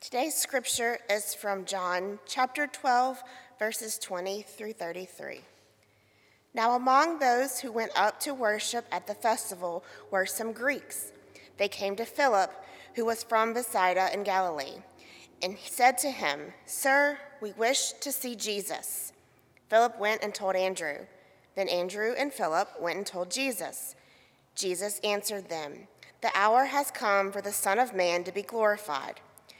Today's 0.00 0.34
scripture 0.34 0.98
is 1.10 1.34
from 1.34 1.66
John 1.66 2.20
chapter 2.24 2.66
12, 2.66 3.22
verses 3.58 3.98
20 3.98 4.40
through 4.40 4.72
33. 4.72 5.42
Now, 6.54 6.74
among 6.74 7.18
those 7.18 7.60
who 7.60 7.70
went 7.70 7.92
up 7.94 8.18
to 8.20 8.32
worship 8.32 8.86
at 8.90 9.06
the 9.06 9.14
festival 9.14 9.84
were 10.10 10.24
some 10.24 10.52
Greeks. 10.52 11.12
They 11.58 11.68
came 11.68 11.96
to 11.96 12.06
Philip, 12.06 12.50
who 12.94 13.04
was 13.04 13.22
from 13.22 13.52
Bethsaida 13.52 14.08
in 14.14 14.22
Galilee, 14.22 14.78
and 15.42 15.52
he 15.52 15.68
said 15.68 15.98
to 15.98 16.10
him, 16.10 16.54
Sir, 16.64 17.18
we 17.42 17.52
wish 17.52 17.92
to 17.92 18.10
see 18.10 18.34
Jesus. 18.34 19.12
Philip 19.68 20.00
went 20.00 20.24
and 20.24 20.34
told 20.34 20.56
Andrew. 20.56 21.00
Then 21.56 21.68
Andrew 21.68 22.14
and 22.16 22.32
Philip 22.32 22.70
went 22.80 22.96
and 22.96 23.06
told 23.06 23.30
Jesus. 23.30 23.94
Jesus 24.54 24.98
answered 25.04 25.50
them, 25.50 25.88
The 26.22 26.32
hour 26.34 26.64
has 26.64 26.90
come 26.90 27.30
for 27.30 27.42
the 27.42 27.52
Son 27.52 27.78
of 27.78 27.94
Man 27.94 28.24
to 28.24 28.32
be 28.32 28.42
glorified. 28.42 29.20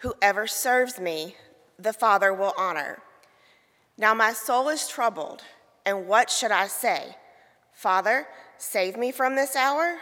Whoever 0.00 0.46
serves 0.46 0.98
me, 0.98 1.36
the 1.78 1.92
Father 1.92 2.32
will 2.32 2.54
honor. 2.56 3.02
Now 3.98 4.14
my 4.14 4.32
soul 4.32 4.68
is 4.68 4.88
troubled, 4.88 5.42
and 5.84 6.06
what 6.06 6.30
should 6.30 6.50
I 6.50 6.68
say? 6.68 7.16
Father, 7.72 8.26
save 8.56 8.96
me 8.96 9.12
from 9.12 9.34
this 9.36 9.56
hour? 9.56 9.98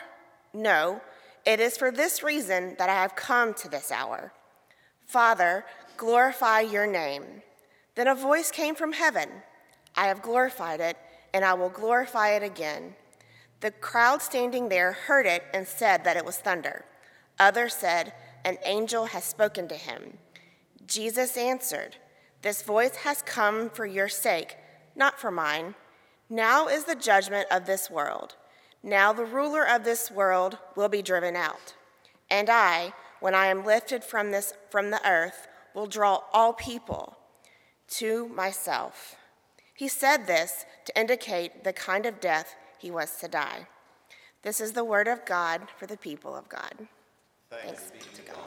No, 0.54 1.00
it 1.44 1.58
is 1.58 1.76
for 1.76 1.90
this 1.90 2.22
reason 2.22 2.76
that 2.78 2.88
I 2.88 2.94
have 2.94 3.16
come 3.16 3.54
to 3.54 3.68
this 3.68 3.90
hour. 3.90 4.32
Father, 5.06 5.64
glorify 5.96 6.60
your 6.60 6.86
name. 6.86 7.42
Then 7.96 8.06
a 8.06 8.14
voice 8.14 8.50
came 8.50 8.74
from 8.74 8.92
heaven 8.92 9.28
I 9.96 10.06
have 10.06 10.22
glorified 10.22 10.78
it, 10.78 10.96
and 11.34 11.44
I 11.44 11.54
will 11.54 11.70
glorify 11.70 12.30
it 12.30 12.44
again. 12.44 12.94
The 13.60 13.72
crowd 13.72 14.22
standing 14.22 14.68
there 14.68 14.92
heard 14.92 15.26
it 15.26 15.42
and 15.52 15.66
said 15.66 16.04
that 16.04 16.16
it 16.16 16.24
was 16.24 16.38
thunder. 16.38 16.84
Others 17.40 17.74
said, 17.74 18.12
An 18.48 18.56
angel 18.64 19.04
has 19.04 19.24
spoken 19.24 19.68
to 19.68 19.74
him. 19.74 20.16
Jesus 20.86 21.36
answered, 21.36 21.96
This 22.40 22.62
voice 22.62 22.96
has 22.96 23.20
come 23.20 23.68
for 23.68 23.84
your 23.84 24.08
sake, 24.08 24.56
not 24.96 25.20
for 25.20 25.30
mine. 25.30 25.74
Now 26.30 26.66
is 26.66 26.84
the 26.84 26.94
judgment 26.94 27.46
of 27.50 27.66
this 27.66 27.90
world. 27.90 28.36
Now 28.82 29.12
the 29.12 29.26
ruler 29.26 29.68
of 29.68 29.84
this 29.84 30.10
world 30.10 30.56
will 30.76 30.88
be 30.88 31.02
driven 31.02 31.36
out. 31.36 31.74
And 32.30 32.48
I, 32.48 32.94
when 33.20 33.34
I 33.34 33.48
am 33.48 33.66
lifted 33.66 34.02
from, 34.02 34.30
this, 34.30 34.54
from 34.70 34.92
the 34.92 35.06
earth, 35.06 35.46
will 35.74 35.86
draw 35.86 36.22
all 36.32 36.54
people 36.54 37.18
to 37.88 38.28
myself. 38.28 39.16
He 39.74 39.88
said 39.88 40.26
this 40.26 40.64
to 40.86 40.98
indicate 40.98 41.64
the 41.64 41.74
kind 41.74 42.06
of 42.06 42.18
death 42.18 42.54
he 42.78 42.90
was 42.90 43.14
to 43.16 43.28
die. 43.28 43.68
This 44.40 44.58
is 44.58 44.72
the 44.72 44.84
word 44.84 45.06
of 45.06 45.26
God 45.26 45.68
for 45.78 45.84
the 45.84 45.98
people 45.98 46.34
of 46.34 46.48
God. 46.48 46.88
Thanks, 47.50 47.66
Thanks 47.66 47.90
be 47.90 47.98
to 48.22 48.30
God. 48.30 48.38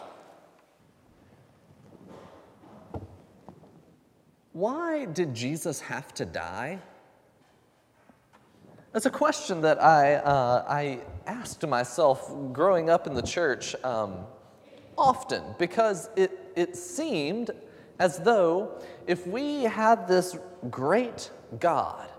Why 4.53 5.05
did 5.05 5.33
Jesus 5.33 5.80
have 5.81 6.13
to 6.16 6.25
die? 6.25 6.80
That's 8.91 9.05
a 9.05 9.11
question 9.11 9.61
that 9.61 9.81
I, 9.81 10.15
uh, 10.15 10.65
I 10.67 10.99
asked 11.26 11.65
myself 11.65 12.31
growing 12.52 12.89
up 12.89 13.08
in 13.08 13.14
the 13.14 13.21
church 13.21 13.76
um, 13.83 14.26
often 14.98 15.43
because 15.58 16.09
it, 16.17 16.52
it 16.55 16.76
seemed 16.76 17.52
as 17.99 18.20
though 18.20 18.81
if 19.08 19.26
we 19.26 19.64
had 19.64 20.08
this 20.08 20.37
great 20.70 21.31
God, 21.59 22.09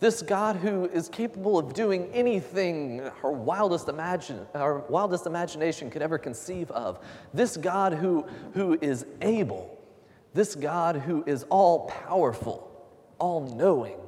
this 0.00 0.22
God 0.22 0.56
who 0.56 0.86
is 0.86 1.10
capable 1.10 1.58
of 1.58 1.74
doing 1.74 2.10
anything 2.12 3.02
our 3.22 3.30
wildest, 3.30 3.88
imagine, 3.88 4.46
our 4.54 4.78
wildest 4.88 5.26
imagination 5.26 5.90
could 5.90 6.00
ever 6.00 6.18
conceive 6.18 6.70
of, 6.70 6.98
this 7.34 7.58
God 7.58 7.92
who, 7.92 8.26
who 8.54 8.78
is 8.80 9.04
able, 9.20 9.78
this 10.32 10.54
God 10.54 10.96
who 10.96 11.22
is 11.26 11.44
all 11.50 11.86
powerful, 11.88 12.66
all 13.18 13.54
knowing, 13.54 13.98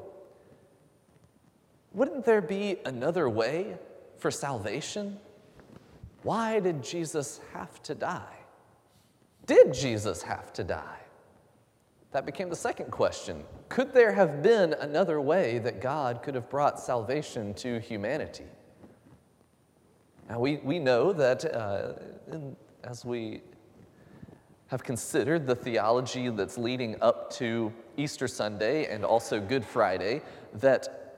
wouldn't 1.93 2.25
there 2.25 2.41
be 2.41 2.79
another 2.87 3.29
way 3.29 3.77
for 4.17 4.31
salvation? 4.31 5.19
Why 6.23 6.59
did 6.59 6.83
Jesus 6.83 7.39
have 7.53 7.83
to 7.83 7.95
die? 7.95 8.39
Did 9.45 9.75
Jesus 9.75 10.23
have 10.23 10.55
to 10.55 10.65
die? 10.65 11.02
That 12.13 12.27
became 12.27 12.51
the 12.51 12.57
second 12.57 12.91
question. 12.91 13.43
Could 13.71 13.95
there 13.95 14.13
have 14.13 14.43
been 14.43 14.75
another 14.75 15.21
way 15.21 15.59
that 15.61 15.81
God 15.81 16.23
could 16.23 16.35
have 16.35 16.51
brought 16.51 16.79
salvation 16.79 17.55
to 17.55 17.81
humanity? 17.81 18.45
Now, 20.29 20.39
we, 20.39 20.59
we 20.59 20.79
know 20.79 21.13
that 21.15 21.45
uh, 21.45 21.95
in, 22.31 22.55
as 22.85 23.05
we 23.05 23.41
have 24.67 24.83
considered 24.83 25.47
the 25.47 25.55
theology 25.55 26.29
that's 26.29 26.59
leading 26.59 26.97
up 27.03 27.31
to 27.31 27.73
Easter 27.97 28.29
Sunday 28.29 28.87
and 28.87 29.05
also 29.05 29.41
Good 29.41 29.65
Friday, 29.65 30.23
that 30.55 31.15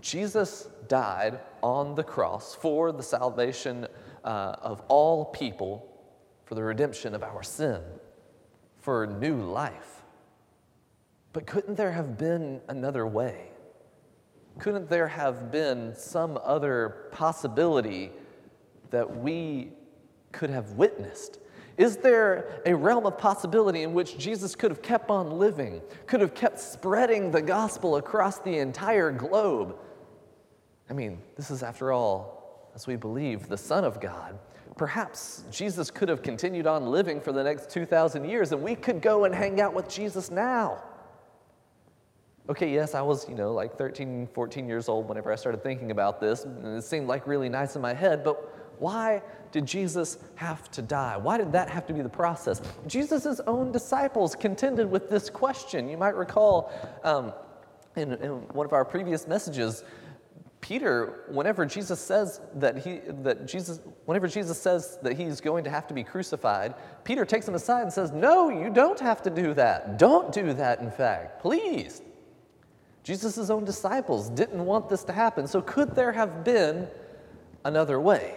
Jesus 0.00 0.68
died 0.88 1.38
on 1.62 1.94
the 1.94 2.04
cross 2.04 2.54
for 2.54 2.90
the 2.92 3.02
salvation 3.02 3.86
uh, 4.24 4.56
of 4.60 4.82
all 4.88 5.26
people, 5.26 5.88
for 6.44 6.56
the 6.56 6.62
redemption 6.62 7.14
of 7.14 7.22
our 7.22 7.42
sin, 7.42 7.80
for 8.80 9.06
new 9.06 9.36
life. 9.36 9.93
But 11.34 11.46
couldn't 11.46 11.74
there 11.74 11.90
have 11.90 12.16
been 12.16 12.62
another 12.68 13.06
way? 13.06 13.50
Couldn't 14.60 14.88
there 14.88 15.08
have 15.08 15.50
been 15.50 15.92
some 15.96 16.38
other 16.44 17.08
possibility 17.10 18.12
that 18.90 19.16
we 19.16 19.72
could 20.30 20.48
have 20.48 20.70
witnessed? 20.72 21.40
Is 21.76 21.96
there 21.96 22.62
a 22.64 22.72
realm 22.72 23.04
of 23.04 23.18
possibility 23.18 23.82
in 23.82 23.94
which 23.94 24.16
Jesus 24.16 24.54
could 24.54 24.70
have 24.70 24.80
kept 24.80 25.10
on 25.10 25.32
living, 25.32 25.82
could 26.06 26.20
have 26.20 26.34
kept 26.34 26.60
spreading 26.60 27.32
the 27.32 27.42
gospel 27.42 27.96
across 27.96 28.38
the 28.38 28.58
entire 28.58 29.10
globe? 29.10 29.76
I 30.88 30.92
mean, 30.92 31.18
this 31.34 31.50
is, 31.50 31.64
after 31.64 31.90
all, 31.90 32.70
as 32.76 32.86
we 32.86 32.94
believe, 32.94 33.48
the 33.48 33.58
Son 33.58 33.84
of 33.84 34.00
God. 34.00 34.38
Perhaps 34.76 35.42
Jesus 35.50 35.90
could 35.90 36.08
have 36.08 36.22
continued 36.22 36.68
on 36.68 36.86
living 36.86 37.20
for 37.20 37.32
the 37.32 37.42
next 37.42 37.70
2,000 37.70 38.24
years, 38.24 38.52
and 38.52 38.62
we 38.62 38.76
could 38.76 39.02
go 39.02 39.24
and 39.24 39.34
hang 39.34 39.60
out 39.60 39.74
with 39.74 39.88
Jesus 39.88 40.30
now. 40.30 40.80
Okay, 42.46 42.70
yes, 42.70 42.94
I 42.94 43.00
was, 43.00 43.26
you 43.26 43.34
know, 43.34 43.52
like 43.52 43.78
13, 43.78 44.28
14 44.34 44.68
years 44.68 44.90
old 44.90 45.08
whenever 45.08 45.32
I 45.32 45.34
started 45.34 45.62
thinking 45.62 45.90
about 45.90 46.20
this, 46.20 46.44
and 46.44 46.76
it 46.76 46.84
seemed 46.84 47.08
like 47.08 47.26
really 47.26 47.48
nice 47.48 47.74
in 47.74 47.80
my 47.80 47.94
head, 47.94 48.22
but 48.22 48.78
why 48.78 49.22
did 49.50 49.64
Jesus 49.64 50.18
have 50.34 50.70
to 50.72 50.82
die? 50.82 51.16
Why 51.16 51.38
did 51.38 51.52
that 51.52 51.70
have 51.70 51.86
to 51.86 51.94
be 51.94 52.02
the 52.02 52.08
process? 52.08 52.60
Jesus' 52.86 53.40
own 53.46 53.72
disciples 53.72 54.34
contended 54.34 54.90
with 54.90 55.08
this 55.08 55.30
question. 55.30 55.88
You 55.88 55.96
might 55.96 56.16
recall 56.16 56.70
um, 57.02 57.32
in, 57.96 58.12
in 58.14 58.30
one 58.48 58.66
of 58.66 58.74
our 58.74 58.84
previous 58.84 59.26
messages, 59.26 59.82
Peter, 60.60 61.24
whenever 61.28 61.64
Jesus 61.64 62.00
says 62.00 62.40
that 62.56 62.78
he 62.78 63.00
that 63.22 63.46
Jesus, 63.46 63.80
whenever 64.06 64.26
Jesus 64.26 64.60
says 64.60 64.98
that 65.02 65.14
he's 65.14 65.40
going 65.40 65.62
to 65.64 65.70
have 65.70 65.86
to 65.86 65.94
be 65.94 66.02
crucified, 66.02 66.74
Peter 67.04 67.24
takes 67.24 67.46
him 67.46 67.54
aside 67.54 67.82
and 67.82 67.92
says, 67.92 68.12
No, 68.12 68.48
you 68.48 68.70
don't 68.70 68.98
have 68.98 69.22
to 69.22 69.30
do 69.30 69.54
that. 69.54 69.98
Don't 69.98 70.32
do 70.32 70.54
that, 70.54 70.80
in 70.80 70.90
fact. 70.90 71.40
Please 71.40 72.00
Jesus' 73.04 73.50
own 73.50 73.64
disciples 73.64 74.30
didn't 74.30 74.64
want 74.64 74.88
this 74.88 75.04
to 75.04 75.12
happen, 75.12 75.46
so 75.46 75.60
could 75.60 75.94
there 75.94 76.10
have 76.10 76.42
been 76.42 76.88
another 77.64 78.00
way? 78.00 78.34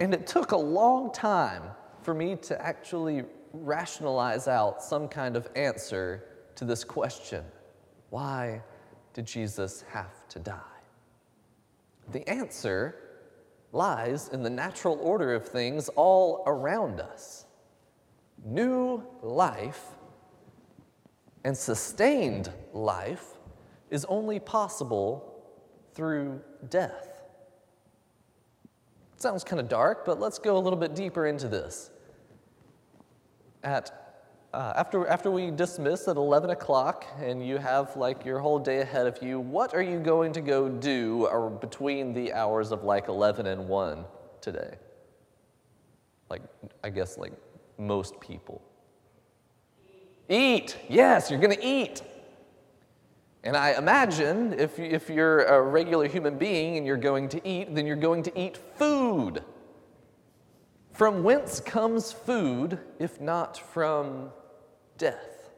And 0.00 0.12
it 0.12 0.26
took 0.26 0.50
a 0.50 0.56
long 0.56 1.12
time 1.12 1.62
for 2.02 2.12
me 2.12 2.34
to 2.42 2.60
actually 2.60 3.22
rationalize 3.52 4.48
out 4.48 4.82
some 4.82 5.06
kind 5.08 5.36
of 5.36 5.48
answer 5.54 6.24
to 6.56 6.64
this 6.64 6.84
question 6.84 7.44
why 8.10 8.62
did 9.12 9.26
Jesus 9.26 9.84
have 9.90 10.28
to 10.28 10.38
die? 10.38 10.60
The 12.12 12.28
answer 12.28 12.96
lies 13.72 14.28
in 14.28 14.42
the 14.42 14.50
natural 14.50 14.98
order 15.00 15.34
of 15.34 15.48
things 15.48 15.88
all 15.90 16.44
around 16.46 17.00
us. 17.00 17.46
New 18.44 19.02
life 19.22 19.86
and 21.44 21.56
sustained 21.56 22.50
life 22.72 23.34
is 23.90 24.04
only 24.06 24.40
possible 24.40 25.42
through 25.92 26.40
death. 26.70 27.22
It 29.14 29.22
sounds 29.22 29.44
kind 29.44 29.60
of 29.60 29.68
dark, 29.68 30.04
but 30.04 30.18
let's 30.18 30.38
go 30.38 30.56
a 30.56 30.58
little 30.58 30.78
bit 30.78 30.94
deeper 30.94 31.26
into 31.26 31.48
this. 31.48 31.90
at 33.62 34.00
uh, 34.54 34.72
after, 34.76 35.04
after 35.08 35.32
we 35.32 35.50
dismiss 35.50 36.06
at 36.06 36.16
11 36.16 36.50
o'clock 36.50 37.04
and 37.20 37.44
you 37.44 37.58
have 37.58 37.96
like 37.96 38.24
your 38.24 38.38
whole 38.38 38.60
day 38.60 38.82
ahead 38.82 39.04
of 39.04 39.20
you, 39.20 39.40
what 39.40 39.74
are 39.74 39.82
you 39.82 39.98
going 39.98 40.32
to 40.32 40.40
go 40.40 40.68
do 40.68 41.26
or 41.26 41.50
between 41.50 42.14
the 42.14 42.32
hours 42.32 42.70
of 42.70 42.84
like 42.84 43.08
11 43.08 43.46
and 43.46 43.68
1 43.68 44.04
today? 44.40 44.76
Like, 46.30 46.42
I 46.84 46.90
guess 46.90 47.18
like 47.18 47.32
most 47.78 48.20
people. 48.20 48.62
Eat. 50.28 50.76
Yes, 50.88 51.30
you're 51.30 51.40
going 51.40 51.56
to 51.56 51.64
eat. 51.64 52.02
And 53.42 53.56
I 53.56 53.72
imagine 53.72 54.54
if, 54.58 54.78
if 54.78 55.10
you're 55.10 55.44
a 55.44 55.60
regular 55.60 56.08
human 56.08 56.38
being 56.38 56.78
and 56.78 56.86
you're 56.86 56.96
going 56.96 57.28
to 57.28 57.46
eat, 57.46 57.74
then 57.74 57.86
you're 57.86 57.94
going 57.96 58.22
to 58.22 58.40
eat 58.40 58.56
food. 58.76 59.44
From 60.92 61.22
whence 61.22 61.60
comes 61.60 62.10
food 62.10 62.78
if 62.98 63.20
not 63.20 63.58
from 63.58 64.30
death. 64.96 65.50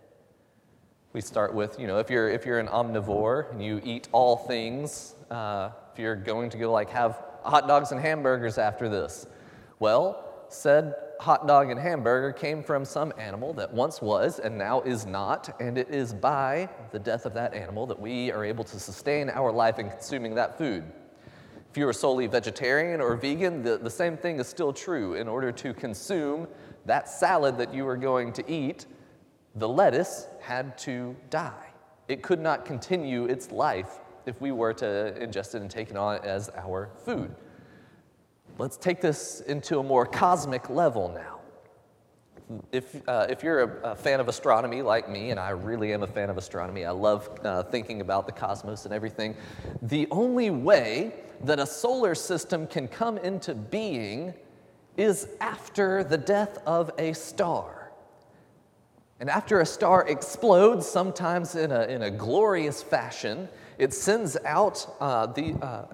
We 1.13 1.21
start 1.21 1.55
with, 1.55 1.79
you 1.79 1.87
know, 1.87 1.99
if 1.99 2.11
you're, 2.11 2.29
if 2.29 2.45
you're 2.45 2.59
an 2.59 2.67
omnivore 2.67 3.53
and 3.53 3.65
you 3.65 3.81
eat 3.85 4.09
all 4.11 4.37
things, 4.37 5.15
uh, 5.31 5.71
if 5.93 5.99
you're 5.99 6.17
going 6.17 6.51
to 6.51 6.59
go 6.59 6.73
like 6.73 6.91
have 6.91 7.23
hot 7.45 7.69
dogs 7.69 7.93
and 7.93 8.01
hamburgers 8.01 8.59
after 8.59 8.89
this, 8.89 9.27
well, 9.79 10.45
said 10.49 10.95
hot 11.21 11.47
dog 11.47 11.71
and 11.71 11.81
hamburger 11.81 12.33
came 12.33 12.63
from 12.63 12.85
some 12.85 13.13
animal 13.19 13.53
that 13.55 13.73
once 13.73 14.01
was 14.03 14.39
and 14.39 14.57
now 14.57 14.81
is 14.83 15.07
not, 15.07 15.55
and 15.61 15.79
it 15.79 15.89
is 15.91 16.13
by 16.13 16.69
the 16.93 16.99
death 16.99 17.27
of 17.27 17.35
that 17.35 17.55
animal 17.55 17.87
that 17.87 17.99
we 17.99 18.31
are 18.31 18.45
able 18.45 18.65
to 18.65 18.79
sustain 18.79 19.31
our 19.31 19.53
life 19.53 19.79
in 19.79 19.89
consuming 19.91 20.35
that 20.35 20.59
food. 20.59 20.85
If 21.71 21.77
you 21.77 21.89
are 21.89 21.93
solely 21.93 22.27
vegetarian 22.27 23.01
or 23.01 23.17
vegan, 23.17 23.63
the, 23.63 23.77
the 23.77 23.91
same 23.91 24.17
thing 24.17 24.39
is 24.41 24.47
still 24.47 24.73
true. 24.73 25.15
In 25.15 25.29
order 25.29 25.53
to 25.53 25.75
consume 25.75 26.49
that 26.87 27.09
salad 27.09 27.59
that 27.59 27.75
you 27.75 27.87
are 27.87 27.97
going 27.97 28.33
to 28.35 28.51
eat, 28.51 28.87
the 29.57 29.69
lettuce 29.69 30.29
had 30.41 30.79
to 30.79 31.17
die. 31.29 31.67
It 32.09 32.23
could 32.23 32.41
not 32.41 32.65
continue 32.65 33.27
its 33.27 33.51
life 33.51 33.99
if 34.27 34.41
we 34.41 34.53
were 34.53 34.73
to 34.75 35.15
ingest 35.21 35.55
it 35.55 35.63
and 35.63 35.71
take 35.71 35.91
it 35.91 35.97
on 35.97 36.25
as 36.25 36.51
our 36.57 36.91
food. 37.05 37.35
Let's 38.59 38.79
take 38.79 39.03
this 39.03 39.41
into 39.43 39.81
a 39.81 39.83
more 39.83 40.07
cosmic 40.07 40.71
level 40.71 41.11
now. 41.11 41.41
If, 42.73 43.07
uh, 43.07 43.27
if 43.29 43.43
you're 43.43 43.63
a, 43.63 43.91
a, 43.91 43.97
fan 43.97 44.19
of 44.19 44.29
astronomy 44.29 44.81
like 44.81 45.11
me, 45.11 45.31
and 45.31 45.39
I 45.39 45.51
really 45.51 45.93
am 45.93 46.03
a 46.03 46.07
fan 46.07 46.31
of 46.31 46.39
astronomy, 46.39 46.87
I 46.87 46.93
love 46.93 47.29
uh, 47.45 47.65
thinking 47.65 48.01
about 48.01 48.25
the 48.25 48.33
cosmos 48.33 48.87
and 48.87 48.95
everything, 48.95 49.37
the 49.83 50.07
only 50.11 50.51
way 50.51 51.13
that 51.43 51.59
a 51.59 51.67
solar 51.67 52.15
system 52.15 52.67
can 52.67 52.89
come 52.89 53.19
into 53.19 53.55
being 53.55 54.33
is 54.97 55.29
after 55.41 56.03
the 56.03 56.17
death 56.17 56.59
of 56.67 56.91
a 56.99 57.13
star. 57.13 57.91
And 59.21 59.29
after 59.29 59.61
a 59.61 59.67
star 59.67 60.07
explodes, 60.09 60.87
sometimes 60.87 61.57
in 61.57 61.73
a, 61.73 61.83
in 61.83 62.03
a 62.03 62.11
glorious 62.11 62.83
fashion, 62.83 63.49
it 63.77 63.93
sends 63.93 64.37
out 64.45 64.87
uh, 65.01 65.27
the 65.27 65.55
uh, 65.61 65.87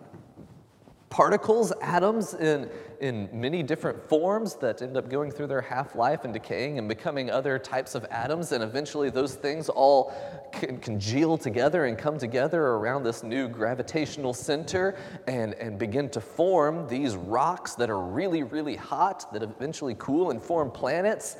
particles, 1.13 1.75
atoms 1.83 2.33
in, 2.33 2.71
in 3.01 3.29
many 3.31 3.63
different 3.63 4.03
forms 4.03 4.55
that 4.55 4.81
end 4.81 4.97
up 4.97 5.11
going 5.11 5.31
through 5.31 5.47
their 5.47 5.61
half 5.61 5.95
life 5.95 6.25
and 6.25 6.33
decaying 6.33 6.79
and 6.79 6.89
becoming 6.89 7.31
other 7.31 7.59
types 7.59 7.95
of 7.95 8.07
atoms. 8.07 8.53
And 8.53 8.65
eventually, 8.65 9.11
those 9.11 9.35
things 9.35 9.69
all 9.69 10.15
can 10.53 10.79
congeal 10.79 11.37
together 11.37 11.85
and 11.85 11.99
come 11.99 12.17
together 12.17 12.63
around 12.63 13.03
this 13.03 13.23
new 13.23 13.47
gravitational 13.47 14.33
center 14.33 14.97
and, 15.27 15.53
and 15.55 15.79
begin 15.79 16.09
to 16.09 16.21
form 16.21 16.89
these 16.89 17.15
rocks 17.15 17.75
that 17.75 17.91
are 17.91 18.01
really, 18.01 18.43
really 18.43 18.77
hot, 18.77 19.31
that 19.35 19.43
eventually 19.43 19.95
cool 19.99 20.31
and 20.31 20.43
form 20.43 20.71
planets. 20.71 21.37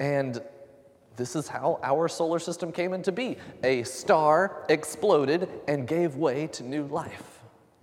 And 0.00 0.42
this 1.16 1.34
is 1.34 1.48
how 1.48 1.80
our 1.82 2.08
solar 2.08 2.38
system 2.38 2.72
came 2.72 2.92
into 2.92 3.10
be. 3.10 3.38
A 3.64 3.84
star 3.84 4.66
exploded 4.68 5.48
and 5.66 5.88
gave 5.88 6.16
way 6.16 6.46
to 6.48 6.62
new 6.62 6.84
life. 6.88 7.37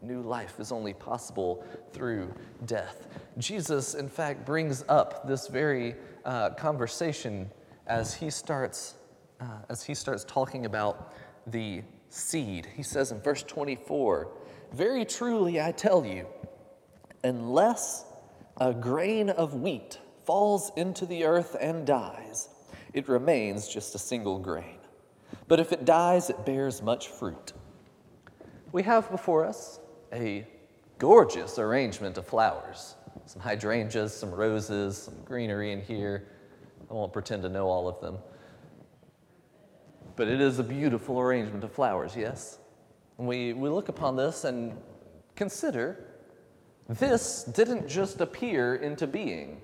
New 0.05 0.21
life 0.21 0.59
is 0.59 0.71
only 0.71 0.93
possible 0.93 1.63
through 1.91 2.33
death. 2.65 3.07
Jesus, 3.37 3.95
in 3.95 4.07
fact, 4.07 4.45
brings 4.45 4.83
up 4.87 5.27
this 5.27 5.47
very 5.47 5.95
uh, 6.25 6.51
conversation 6.51 7.49
as 7.87 8.13
he 8.13 8.29
starts 8.29 8.95
uh, 9.41 9.45
as 9.69 9.83
he 9.83 9.93
starts 9.93 10.23
talking 10.23 10.65
about 10.65 11.13
the 11.47 11.81
seed. 12.09 12.67
He 12.73 12.83
says 12.83 13.11
in 13.11 13.19
verse 13.19 13.43
24, 13.43 14.29
"Very 14.71 15.05
truly 15.05 15.59
I 15.59 15.71
tell 15.71 16.05
you, 16.05 16.25
unless 17.23 18.05
a 18.57 18.73
grain 18.73 19.29
of 19.29 19.55
wheat 19.55 19.99
falls 20.23 20.71
into 20.77 21.05
the 21.05 21.25
earth 21.25 21.55
and 21.59 21.85
dies." 21.85 22.49
it 22.95 23.09
remains 23.09 23.67
just 23.67 23.93
a 23.93 23.99
single 23.99 24.39
grain. 24.39 24.77
But 25.49 25.59
if 25.59 25.73
it 25.73 25.83
dies, 25.83 26.29
it 26.29 26.45
bears 26.45 26.81
much 26.81 27.09
fruit. 27.09 27.51
We 28.71 28.83
have 28.83 29.11
before 29.11 29.45
us 29.45 29.79
a 30.13 30.45
gorgeous 30.97 31.59
arrangement 31.59 32.17
of 32.17 32.25
flowers 32.25 32.95
some 33.25 33.41
hydrangeas, 33.41 34.13
some 34.13 34.31
roses, 34.31 34.97
some 34.97 35.15
greenery 35.23 35.71
in 35.71 35.81
here. 35.81 36.27
I 36.89 36.93
won't 36.93 37.13
pretend 37.13 37.41
to 37.43 37.49
know 37.49 37.67
all 37.67 37.87
of 37.87 37.99
them. 38.01 38.17
But 40.15 40.27
it 40.27 40.39
is 40.39 40.59
a 40.59 40.63
beautiful 40.63 41.19
arrangement 41.19 41.63
of 41.63 41.71
flowers, 41.71 42.15
yes? 42.15 42.59
we, 43.17 43.53
we 43.53 43.69
look 43.69 43.89
upon 43.89 44.15
this 44.15 44.43
and 44.43 44.77
consider 45.35 46.05
this 46.87 47.43
didn't 47.43 47.87
just 47.87 48.21
appear 48.21 48.75
into 48.75 49.07
being. 49.07 49.61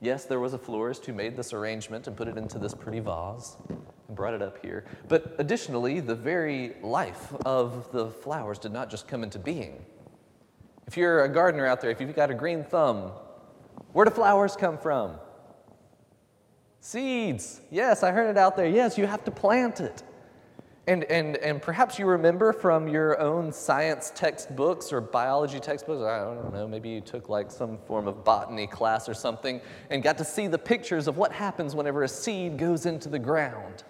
Yes, 0.00 0.24
there 0.24 0.40
was 0.40 0.52
a 0.52 0.58
florist 0.58 1.06
who 1.06 1.12
made 1.12 1.36
this 1.36 1.52
arrangement 1.52 2.08
and 2.08 2.16
put 2.16 2.28
it 2.28 2.36
into 2.36 2.58
this 2.58 2.74
pretty 2.74 3.00
vase 3.00 3.56
and 3.68 3.80
brought 4.10 4.34
it 4.34 4.42
up 4.42 4.58
here. 4.62 4.84
But 5.08 5.34
additionally, 5.38 6.00
the 6.00 6.14
very 6.14 6.74
life 6.82 7.32
of 7.46 7.90
the 7.92 8.10
flowers 8.10 8.58
did 8.58 8.72
not 8.72 8.90
just 8.90 9.08
come 9.08 9.22
into 9.22 9.38
being. 9.38 9.84
If 10.86 10.96
you're 10.96 11.24
a 11.24 11.28
gardener 11.28 11.66
out 11.66 11.80
there, 11.80 11.90
if 11.90 12.00
you've 12.00 12.14
got 12.14 12.30
a 12.30 12.34
green 12.34 12.64
thumb, 12.64 13.12
where 13.92 14.04
do 14.04 14.10
flowers 14.10 14.56
come 14.56 14.76
from? 14.78 15.16
Seeds. 16.80 17.60
Yes, 17.70 18.02
I 18.02 18.12
heard 18.12 18.28
it 18.28 18.36
out 18.36 18.56
there. 18.56 18.68
Yes, 18.68 18.98
you 18.98 19.06
have 19.06 19.24
to 19.24 19.30
plant 19.30 19.80
it. 19.80 20.02
And, 20.86 21.04
and, 21.04 21.38
and 21.38 21.62
perhaps 21.62 21.98
you 21.98 22.04
remember 22.04 22.52
from 22.52 22.88
your 22.88 23.18
own 23.18 23.52
science 23.52 24.12
textbooks 24.14 24.92
or 24.92 25.00
biology 25.00 25.58
textbooks, 25.58 26.02
I 26.02 26.18
don't 26.18 26.52
know, 26.52 26.68
maybe 26.68 26.90
you 26.90 27.00
took 27.00 27.30
like 27.30 27.50
some 27.50 27.78
form 27.86 28.06
of 28.06 28.22
botany 28.22 28.66
class 28.66 29.08
or 29.08 29.14
something 29.14 29.62
and 29.88 30.02
got 30.02 30.18
to 30.18 30.24
see 30.24 30.46
the 30.46 30.58
pictures 30.58 31.08
of 31.08 31.16
what 31.16 31.32
happens 31.32 31.74
whenever 31.74 32.02
a 32.02 32.08
seed 32.08 32.58
goes 32.58 32.84
into 32.84 33.08
the 33.08 33.18
ground. 33.18 33.84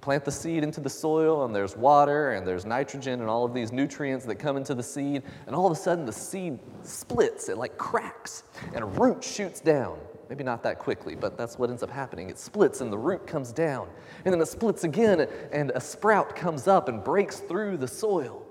Plant 0.00 0.24
the 0.24 0.32
seed 0.32 0.62
into 0.62 0.80
the 0.80 0.90
soil, 0.90 1.44
and 1.44 1.54
there's 1.54 1.76
water, 1.76 2.32
and 2.32 2.46
there's 2.46 2.64
nitrogen, 2.64 3.20
and 3.20 3.28
all 3.28 3.44
of 3.44 3.52
these 3.52 3.72
nutrients 3.72 4.24
that 4.26 4.36
come 4.36 4.56
into 4.56 4.74
the 4.74 4.82
seed, 4.82 5.22
and 5.46 5.56
all 5.56 5.66
of 5.66 5.72
a 5.72 5.76
sudden 5.80 6.06
the 6.06 6.12
seed 6.12 6.58
splits, 6.82 7.48
it 7.48 7.58
like 7.58 7.76
cracks, 7.76 8.44
and 8.74 8.82
a 8.82 8.86
root 8.86 9.24
shoots 9.24 9.60
down. 9.60 9.98
Maybe 10.28 10.44
not 10.44 10.62
that 10.64 10.78
quickly, 10.78 11.14
but 11.14 11.38
that's 11.38 11.58
what 11.58 11.70
ends 11.70 11.82
up 11.82 11.90
happening. 11.90 12.28
It 12.28 12.38
splits 12.38 12.80
and 12.80 12.92
the 12.92 12.98
root 12.98 13.26
comes 13.26 13.50
down. 13.50 13.88
And 14.24 14.34
then 14.34 14.40
it 14.40 14.48
splits 14.48 14.84
again 14.84 15.26
and 15.52 15.70
a 15.74 15.80
sprout 15.80 16.36
comes 16.36 16.68
up 16.68 16.88
and 16.88 17.02
breaks 17.02 17.40
through 17.40 17.78
the 17.78 17.88
soil. 17.88 18.46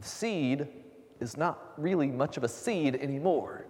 The 0.00 0.06
seed 0.06 0.68
is 1.18 1.36
not 1.36 1.72
really 1.76 2.06
much 2.06 2.36
of 2.36 2.44
a 2.44 2.48
seed 2.48 2.94
anymore. 2.94 3.66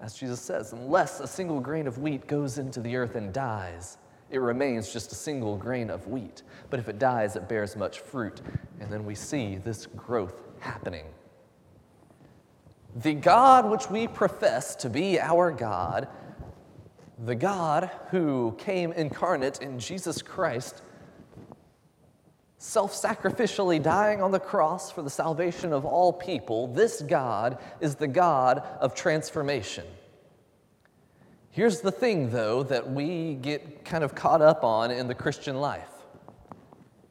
As 0.00 0.14
Jesus 0.14 0.40
says, 0.40 0.72
unless 0.72 1.20
a 1.20 1.26
single 1.26 1.60
grain 1.60 1.86
of 1.86 1.98
wheat 1.98 2.26
goes 2.26 2.58
into 2.58 2.80
the 2.80 2.96
earth 2.96 3.14
and 3.14 3.32
dies, 3.32 3.98
it 4.32 4.38
remains 4.38 4.92
just 4.92 5.12
a 5.12 5.14
single 5.14 5.56
grain 5.56 5.90
of 5.90 6.08
wheat. 6.08 6.42
But 6.70 6.80
if 6.80 6.88
it 6.88 6.98
dies, 6.98 7.36
it 7.36 7.48
bears 7.48 7.76
much 7.76 8.00
fruit. 8.00 8.40
And 8.80 8.90
then 8.90 9.04
we 9.04 9.14
see 9.14 9.56
this 9.56 9.86
growth 9.86 10.34
happening. 10.58 11.04
The 12.96 13.14
God 13.14 13.70
which 13.70 13.90
we 13.90 14.08
profess 14.08 14.74
to 14.76 14.90
be 14.90 15.20
our 15.20 15.50
God, 15.50 16.08
the 17.24 17.34
God 17.34 17.90
who 18.10 18.54
came 18.58 18.92
incarnate 18.92 19.60
in 19.60 19.78
Jesus 19.78 20.22
Christ, 20.22 20.82
self 22.58 22.94
sacrificially 22.94 23.82
dying 23.82 24.22
on 24.22 24.30
the 24.30 24.40
cross 24.40 24.90
for 24.90 25.02
the 25.02 25.10
salvation 25.10 25.72
of 25.72 25.84
all 25.84 26.12
people, 26.12 26.68
this 26.68 27.02
God 27.02 27.58
is 27.80 27.96
the 27.96 28.08
God 28.08 28.62
of 28.80 28.94
transformation. 28.94 29.84
Here's 31.52 31.80
the 31.80 31.92
thing, 31.92 32.30
though, 32.30 32.64
that 32.64 32.90
we 32.90 33.34
get 33.34 33.84
kind 33.84 34.02
of 34.02 34.14
caught 34.14 34.42
up 34.42 34.64
on 34.64 34.90
in 34.90 35.06
the 35.06 35.14
Christian 35.14 35.60
life 35.60 35.88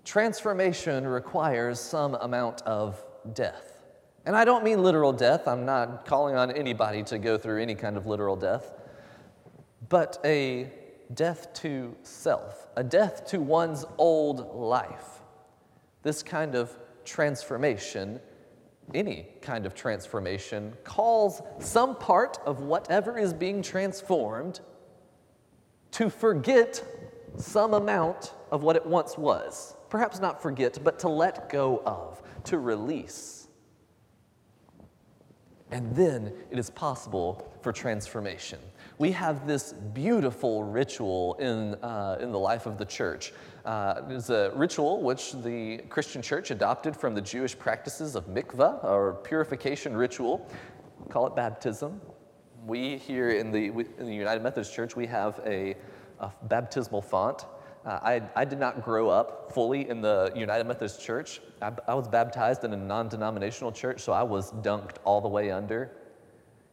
transformation 0.04 1.08
requires 1.08 1.80
some 1.80 2.16
amount 2.16 2.62
of 2.64 3.04
death. 3.34 3.78
And 4.26 4.36
I 4.36 4.46
don't 4.46 4.64
mean 4.64 4.84
literal 4.84 5.14
death, 5.14 5.48
I'm 5.48 5.66
not 5.66 6.06
calling 6.06 6.36
on 6.36 6.52
anybody 6.52 7.04
to 7.04 7.18
go 7.18 7.38
through 7.38 7.62
any 7.62 7.76
kind 7.76 7.98
of 7.98 8.06
literal 8.06 8.36
death, 8.36 8.74
but 9.90 10.20
a 10.26 10.70
death 11.14 11.54
to 11.54 11.96
self, 12.04 12.68
a 12.76 12.84
death 12.84 13.26
to 13.28 13.40
one's 13.40 13.86
old 13.98 14.56
life. 14.56 15.22
This 16.04 16.22
kind 16.22 16.56
of 16.56 16.76
transformation, 17.06 18.20
any 18.94 19.28
kind 19.42 19.66
of 19.66 19.74
transformation, 19.74 20.74
calls 20.84 21.42
some 21.60 21.96
part 21.96 22.40
of 22.46 22.62
whatever 22.62 23.18
is 23.18 23.34
being 23.34 23.62
transformed 23.62 24.62
to 25.92 26.10
forget 26.10 26.84
some 27.38 27.74
amount 27.74 28.34
of 28.52 28.64
what 28.64 28.76
it 28.76 28.86
once 28.86 29.18
was. 29.18 29.76
Perhaps 29.90 30.20
not 30.20 30.42
forget, 30.42 30.80
but 30.84 31.00
to 31.00 31.10
let 31.10 31.50
go 31.50 31.82
of, 31.86 32.22
to 32.46 32.60
release. 32.60 33.48
And 35.72 35.96
then 35.96 36.34
it 36.50 36.60
is 36.60 36.70
possible 36.70 37.54
for 37.62 37.72
transformation. 37.72 38.60
We 39.02 39.14
have 39.14 39.48
this 39.48 39.74
beautiful 39.74 40.64
ritual 40.64 41.34
in, 41.40 41.74
uh, 41.84 42.20
in 42.22 42.32
the 42.32 42.38
life 42.38 42.68
of 42.68 42.78
the 42.78 42.86
church. 42.86 43.34
Uh, 43.66 44.04
it 44.08 44.14
is 44.14 44.30
a 44.30 44.52
ritual 44.54 45.02
which 45.02 45.32
the 45.32 45.80
Christian 45.90 46.22
church 46.22 46.52
adopted 46.52 46.96
from 46.96 47.16
the 47.16 47.22
Jewish 47.22 47.58
practices 47.58 48.16
of 48.16 48.28
mikvah, 48.28 48.84
or 48.84 49.16
purification 49.24 49.98
ritual. 49.98 50.48
Call 51.10 51.26
it 51.26 51.36
baptism. 51.36 52.00
We 52.68 52.98
here 52.98 53.32
in 53.32 53.52
the, 53.52 53.70
in 53.98 54.06
the 54.06 54.14
United 54.14 54.44
Methodist 54.44 54.72
Church, 54.72 54.96
we 54.96 55.08
have 55.08 55.42
a, 55.48 55.76
a 56.20 56.32
baptismal 56.44 57.02
font. 57.02 57.46
Uh, 57.84 57.98
I, 58.04 58.22
I, 58.36 58.46
did 58.46 58.60
not 58.60 58.84
grow 58.84 59.10
up 59.10 59.52
fully 59.52 59.90
in 59.90 60.02
the 60.02 60.32
United 60.36 60.68
Methodist 60.68 61.02
Church. 61.02 61.42
I, 61.60 61.72
I 61.88 61.96
was 61.96 62.08
baptized 62.08 62.66
in 62.66 62.74
a 62.74 62.78
non 62.78 63.10
denominational 63.10 63.72
church, 63.72 64.02
so 64.02 64.14
I 64.14 64.22
was 64.22 64.52
dunked 64.52 64.98
all 65.06 65.22
the 65.22 65.28
way 65.28 65.50
under. 65.50 65.90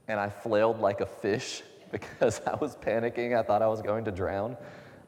And 0.08 0.20
I 0.20 0.28
flailed 0.28 0.78
like 0.78 1.00
a 1.00 1.06
fish 1.06 1.62
because 1.92 2.40
I 2.46 2.54
was 2.56 2.76
panicking. 2.76 3.38
I 3.38 3.42
thought 3.42 3.62
I 3.62 3.66
was 3.68 3.82
going 3.82 4.04
to 4.04 4.10
drown. 4.10 4.56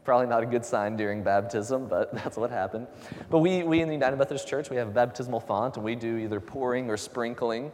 Probably 0.04 0.26
not 0.26 0.42
a 0.42 0.46
good 0.46 0.64
sign 0.64 0.96
during 0.96 1.22
baptism, 1.22 1.86
but 1.86 2.12
that's 2.14 2.36
what 2.36 2.50
happened. 2.50 2.86
But 3.28 3.38
we, 3.38 3.62
we 3.62 3.80
in 3.80 3.88
the 3.88 3.94
United 3.94 4.16
Methodist 4.16 4.48
Church, 4.48 4.70
we 4.70 4.76
have 4.76 4.88
a 4.88 4.92
baptismal 4.92 5.40
font, 5.40 5.76
and 5.76 5.84
we 5.84 5.94
do 5.94 6.16
either 6.16 6.40
pouring 6.40 6.88
or 6.88 6.96
sprinkling. 6.96 7.70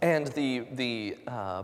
And 0.00 0.28
the, 0.28 0.66
the 0.72 1.16
uh, 1.26 1.62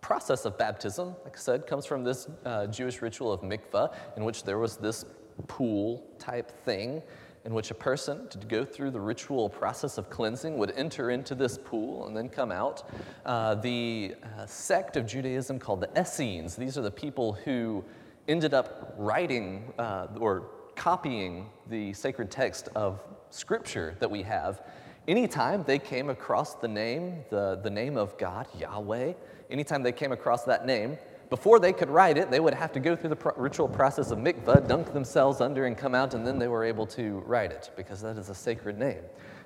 process 0.00 0.44
of 0.44 0.56
baptism, 0.56 1.16
like 1.24 1.36
I 1.36 1.40
said, 1.40 1.66
comes 1.66 1.86
from 1.86 2.04
this 2.04 2.28
uh, 2.44 2.66
Jewish 2.66 3.02
ritual 3.02 3.32
of 3.32 3.40
mikvah, 3.40 3.94
in 4.16 4.24
which 4.24 4.44
there 4.44 4.58
was 4.58 4.76
this 4.76 5.04
pool 5.48 6.04
type 6.18 6.50
thing 6.64 7.02
in 7.46 7.54
which 7.54 7.70
a 7.70 7.74
person, 7.74 8.26
to 8.28 8.38
go 8.38 8.64
through 8.64 8.90
the 8.90 9.00
ritual 9.00 9.48
process 9.48 9.98
of 9.98 10.10
cleansing, 10.10 10.58
would 10.58 10.72
enter 10.72 11.10
into 11.10 11.32
this 11.32 11.56
pool 11.56 12.08
and 12.08 12.16
then 12.16 12.28
come 12.28 12.50
out. 12.50 12.90
Uh, 13.24 13.54
the 13.54 14.16
uh, 14.36 14.44
sect 14.46 14.96
of 14.96 15.06
Judaism 15.06 15.60
called 15.60 15.80
the 15.80 15.88
Essenes, 15.98 16.56
these 16.56 16.76
are 16.76 16.82
the 16.82 16.90
people 16.90 17.34
who 17.44 17.84
ended 18.26 18.52
up 18.52 18.92
writing 18.98 19.72
uh, 19.78 20.08
or 20.18 20.48
copying 20.74 21.48
the 21.70 21.92
sacred 21.92 22.32
text 22.32 22.68
of 22.74 23.00
Scripture 23.30 23.96
that 24.00 24.10
we 24.10 24.22
have. 24.22 24.62
Anytime 25.06 25.62
they 25.64 25.78
came 25.78 26.10
across 26.10 26.56
the 26.56 26.68
name, 26.68 27.24
the, 27.30 27.60
the 27.62 27.70
name 27.70 27.96
of 27.96 28.18
God, 28.18 28.48
Yahweh, 28.58 29.12
anytime 29.50 29.84
they 29.84 29.92
came 29.92 30.10
across 30.10 30.42
that 30.44 30.66
name, 30.66 30.98
before 31.28 31.58
they 31.58 31.72
could 31.72 31.90
write 31.90 32.16
it, 32.16 32.30
they 32.30 32.40
would 32.40 32.54
have 32.54 32.72
to 32.72 32.80
go 32.80 32.94
through 32.94 33.10
the 33.10 33.16
pro- 33.16 33.34
ritual 33.36 33.68
process 33.68 34.10
of 34.10 34.18
mikvah, 34.18 34.66
dunk 34.68 34.92
themselves 34.92 35.40
under, 35.40 35.66
and 35.66 35.76
come 35.76 35.94
out, 35.94 36.14
and 36.14 36.26
then 36.26 36.38
they 36.38 36.48
were 36.48 36.64
able 36.64 36.86
to 36.86 37.18
write 37.26 37.50
it 37.50 37.70
because 37.76 38.00
that 38.00 38.16
is 38.16 38.28
a 38.28 38.34
sacred 38.34 38.78
name. 38.78 39.02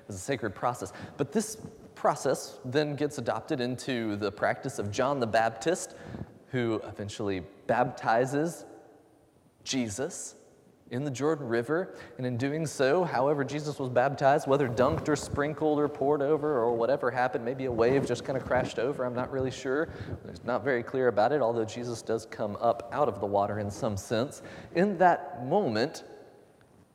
It's 0.07 0.17
a 0.17 0.19
sacred 0.19 0.53
process. 0.53 0.93
But 1.17 1.31
this 1.31 1.57
process 1.95 2.59
then 2.65 2.95
gets 2.95 3.17
adopted 3.17 3.61
into 3.61 4.15
the 4.15 4.31
practice 4.31 4.79
of 4.79 4.91
John 4.91 5.19
the 5.19 5.27
Baptist, 5.27 5.95
who 6.47 6.81
eventually 6.85 7.43
baptizes 7.67 8.65
Jesus 9.63 10.35
in 10.91 11.05
the 11.05 11.09
Jordan 11.09 11.47
River, 11.47 11.95
and 12.17 12.27
in 12.27 12.35
doing 12.35 12.67
so, 12.67 13.05
however 13.05 13.45
Jesus 13.45 13.79
was 13.79 13.89
baptized, 13.89 14.45
whether 14.45 14.67
dunked 14.67 15.07
or 15.07 15.15
sprinkled 15.15 15.79
or 15.79 15.87
poured 15.87 16.21
over 16.21 16.59
or 16.59 16.73
whatever 16.73 17.09
happened, 17.09 17.45
maybe 17.45 17.65
a 17.65 17.71
wave 17.71 18.05
just 18.05 18.25
kind 18.25 18.37
of 18.37 18.45
crashed 18.45 18.77
over, 18.77 19.05
I'm 19.05 19.15
not 19.15 19.31
really 19.31 19.51
sure. 19.51 19.89
It's 20.27 20.43
not 20.43 20.65
very 20.65 20.83
clear 20.83 21.07
about 21.07 21.31
it, 21.31 21.41
although 21.41 21.63
Jesus 21.63 22.01
does 22.01 22.25
come 22.25 22.57
up 22.59 22.89
out 22.93 23.07
of 23.07 23.21
the 23.21 23.25
water 23.25 23.59
in 23.59 23.71
some 23.71 23.95
sense. 23.95 24.41
In 24.75 24.97
that 24.97 25.45
moment, 25.45 26.03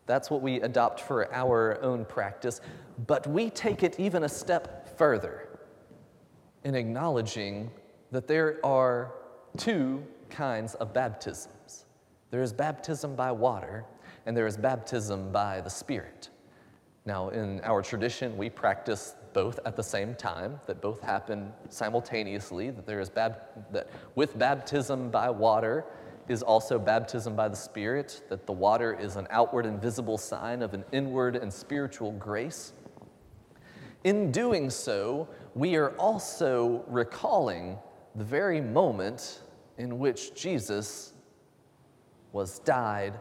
that's 0.04 0.30
what 0.30 0.42
we 0.42 0.60
adopt 0.60 1.00
for 1.00 1.32
our 1.34 1.82
own 1.82 2.04
practice, 2.04 2.60
but 3.06 3.26
we 3.26 3.48
take 3.48 3.82
it 3.82 3.98
even 3.98 4.24
a 4.24 4.28
step 4.28 4.96
further 4.98 5.48
in 6.64 6.74
acknowledging 6.74 7.70
that 8.12 8.28
there 8.28 8.60
are 8.62 9.14
two 9.56 10.04
kinds 10.28 10.74
of 10.74 10.92
baptisms. 10.92 11.85
There 12.30 12.42
is 12.42 12.52
baptism 12.52 13.14
by 13.14 13.32
water, 13.32 13.84
and 14.26 14.36
there 14.36 14.46
is 14.46 14.56
baptism 14.56 15.30
by 15.32 15.60
the 15.60 15.70
Spirit. 15.70 16.30
Now, 17.04 17.28
in 17.28 17.60
our 17.62 17.82
tradition, 17.82 18.36
we 18.36 18.50
practice 18.50 19.14
both 19.32 19.60
at 19.64 19.76
the 19.76 19.82
same 19.82 20.14
time, 20.14 20.58
that 20.66 20.80
both 20.80 21.00
happen 21.00 21.52
simultaneously, 21.68 22.70
that 22.70 22.86
there 22.86 23.00
is 23.00 23.08
bab- 23.08 23.38
that 23.70 23.90
with 24.16 24.36
baptism 24.38 25.10
by 25.10 25.30
water 25.30 25.84
is 26.28 26.42
also 26.42 26.78
baptism 26.78 27.36
by 27.36 27.48
the 27.48 27.56
Spirit, 27.56 28.22
that 28.28 28.46
the 28.46 28.52
water 28.52 28.92
is 28.98 29.14
an 29.14 29.28
outward 29.30 29.66
and 29.66 29.80
visible 29.80 30.18
sign 30.18 30.62
of 30.62 30.74
an 30.74 30.84
inward 30.90 31.36
and 31.36 31.52
spiritual 31.52 32.10
grace. 32.12 32.72
In 34.02 34.32
doing 34.32 34.68
so, 34.70 35.28
we 35.54 35.76
are 35.76 35.90
also 35.96 36.84
recalling 36.88 37.78
the 38.16 38.24
very 38.24 38.60
moment 38.60 39.42
in 39.78 39.98
which 39.98 40.34
Jesus 40.34 41.12
was 42.36 42.58
died, 42.58 43.14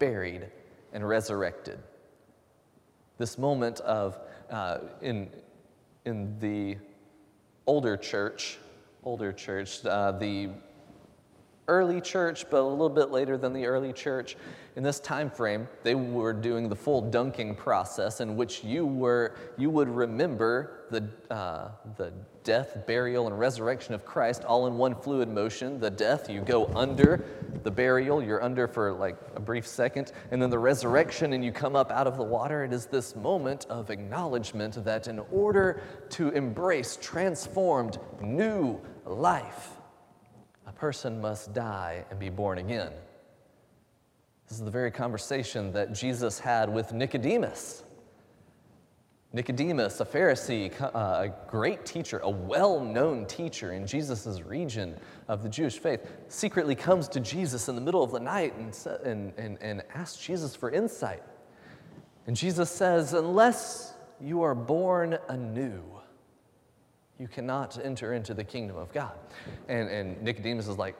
buried, 0.00 0.48
and 0.92 1.08
resurrected. 1.08 1.78
This 3.16 3.38
moment 3.38 3.78
of, 3.78 4.18
uh, 4.50 4.78
in, 5.00 5.30
in 6.04 6.36
the 6.40 6.76
older 7.68 7.96
church, 7.96 8.58
older 9.04 9.32
church, 9.32 9.86
uh, 9.86 10.10
the 10.10 10.50
early 11.70 12.00
church, 12.00 12.44
but 12.50 12.60
a 12.60 12.66
little 12.66 12.90
bit 12.90 13.10
later 13.10 13.38
than 13.38 13.52
the 13.52 13.64
early 13.64 13.92
church, 13.92 14.36
in 14.76 14.82
this 14.82 15.00
time 15.00 15.30
frame, 15.30 15.68
they 15.82 15.94
were 15.94 16.32
doing 16.32 16.68
the 16.68 16.76
full 16.76 17.00
dunking 17.00 17.54
process 17.54 18.20
in 18.20 18.36
which 18.36 18.64
you 18.64 18.86
were 18.86 19.34
you 19.56 19.70
would 19.70 19.88
remember 19.88 20.84
the 20.90 21.08
uh, 21.34 21.70
the 21.96 22.12
death, 22.42 22.86
burial, 22.86 23.26
and 23.26 23.38
resurrection 23.38 23.94
of 23.94 24.04
Christ 24.04 24.44
all 24.44 24.66
in 24.66 24.78
one 24.78 24.94
fluid 24.94 25.28
motion. 25.28 25.78
The 25.78 25.90
death, 25.90 26.28
you 26.28 26.40
go 26.40 26.66
under. 26.74 27.24
The 27.62 27.70
burial, 27.70 28.22
you're 28.22 28.42
under 28.42 28.66
for 28.66 28.92
like 28.92 29.16
a 29.34 29.40
brief 29.40 29.66
second, 29.66 30.12
and 30.30 30.40
then 30.40 30.50
the 30.50 30.58
resurrection, 30.58 31.34
and 31.34 31.44
you 31.44 31.52
come 31.52 31.76
up 31.76 31.90
out 31.90 32.06
of 32.06 32.16
the 32.16 32.24
water. 32.24 32.64
It 32.64 32.72
is 32.72 32.86
this 32.86 33.14
moment 33.14 33.66
of 33.68 33.90
acknowledgement 33.90 34.82
that 34.84 35.08
in 35.08 35.18
order 35.30 35.82
to 36.10 36.30
embrace 36.30 36.98
transformed 37.00 37.98
new 38.20 38.80
life, 39.04 39.79
person 40.80 41.20
must 41.20 41.52
die 41.52 42.02
and 42.08 42.18
be 42.18 42.30
born 42.30 42.56
again. 42.56 42.90
This 44.48 44.58
is 44.58 44.64
the 44.64 44.70
very 44.70 44.90
conversation 44.90 45.72
that 45.74 45.92
Jesus 45.92 46.38
had 46.38 46.72
with 46.72 46.94
Nicodemus. 46.94 47.84
Nicodemus, 49.34 50.00
a 50.00 50.06
Pharisee, 50.06 50.72
uh, 50.80 50.88
a 50.96 51.34
great 51.48 51.84
teacher, 51.84 52.18
a 52.20 52.30
well 52.30 52.82
known 52.82 53.26
teacher 53.26 53.74
in 53.74 53.86
Jesus' 53.86 54.40
region 54.40 54.96
of 55.28 55.42
the 55.42 55.50
Jewish 55.50 55.78
faith, 55.78 56.00
secretly 56.28 56.74
comes 56.74 57.08
to 57.08 57.20
Jesus 57.20 57.68
in 57.68 57.74
the 57.74 57.82
middle 57.82 58.02
of 58.02 58.10
the 58.10 58.18
night 58.18 58.56
and, 58.56 58.74
and, 59.04 59.34
and, 59.36 59.58
and 59.60 59.82
asks 59.94 60.16
Jesus 60.24 60.56
for 60.56 60.70
insight. 60.70 61.22
And 62.26 62.34
Jesus 62.34 62.70
says, 62.70 63.12
Unless 63.12 63.92
you 64.18 64.40
are 64.40 64.54
born 64.54 65.18
anew, 65.28 65.82
you 67.20 67.28
cannot 67.28 67.78
enter 67.84 68.14
into 68.14 68.32
the 68.32 68.42
kingdom 68.42 68.78
of 68.78 68.90
God. 68.92 69.12
And, 69.68 69.90
and 69.90 70.22
Nicodemus 70.22 70.66
is 70.66 70.78
like, 70.78 70.96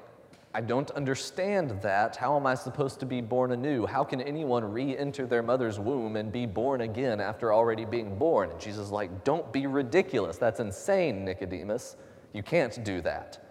I 0.53 0.61
don't 0.61 0.91
understand 0.91 1.81
that. 1.81 2.15
How 2.17 2.37
am 2.37 2.45
I 2.47 2.55
supposed 2.55 3.00
to 3.00 3.07
be 3.07 3.23
born 3.23 3.53
anew? 3.53 3.87
How 3.87 4.05
can 4.05 4.21
anyone 4.21 4.65
re 4.65 4.97
enter 4.99 5.27
their 5.27 5.43
mother's 5.43 5.79
womb 5.79 6.17
and 6.17 6.31
be 6.31 6.45
born 6.45 6.83
again 6.83 7.21
after 7.21 7.55
already 7.55 7.87
being 7.87 8.19
born? 8.19 8.50
And 8.50 8.61
Jesus 8.61 8.87
is 8.87 8.91
like, 8.91 9.25
Don't 9.25 9.50
be 9.50 9.67
ridiculous. 9.67 10.37
That's 10.37 10.61
insane, 10.61 11.25
Nicodemus. 11.25 11.97
You 12.35 12.43
can't 12.43 12.85
do 12.85 13.00
that. 13.00 13.43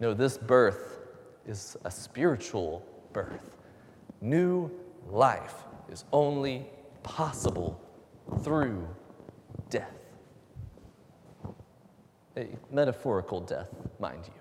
No, 0.00 0.14
this 0.14 0.38
birth 0.38 1.00
is 1.46 1.76
a 1.84 1.90
spiritual 1.90 2.86
birth. 3.12 3.58
New 4.22 4.70
life 5.10 5.64
is 5.90 6.04
only 6.12 6.66
possible 7.02 7.78
through 8.42 8.88
death. 9.68 10.03
A 12.36 12.48
metaphorical 12.70 13.40
death, 13.40 13.68
mind 13.98 14.24
you 14.26 14.40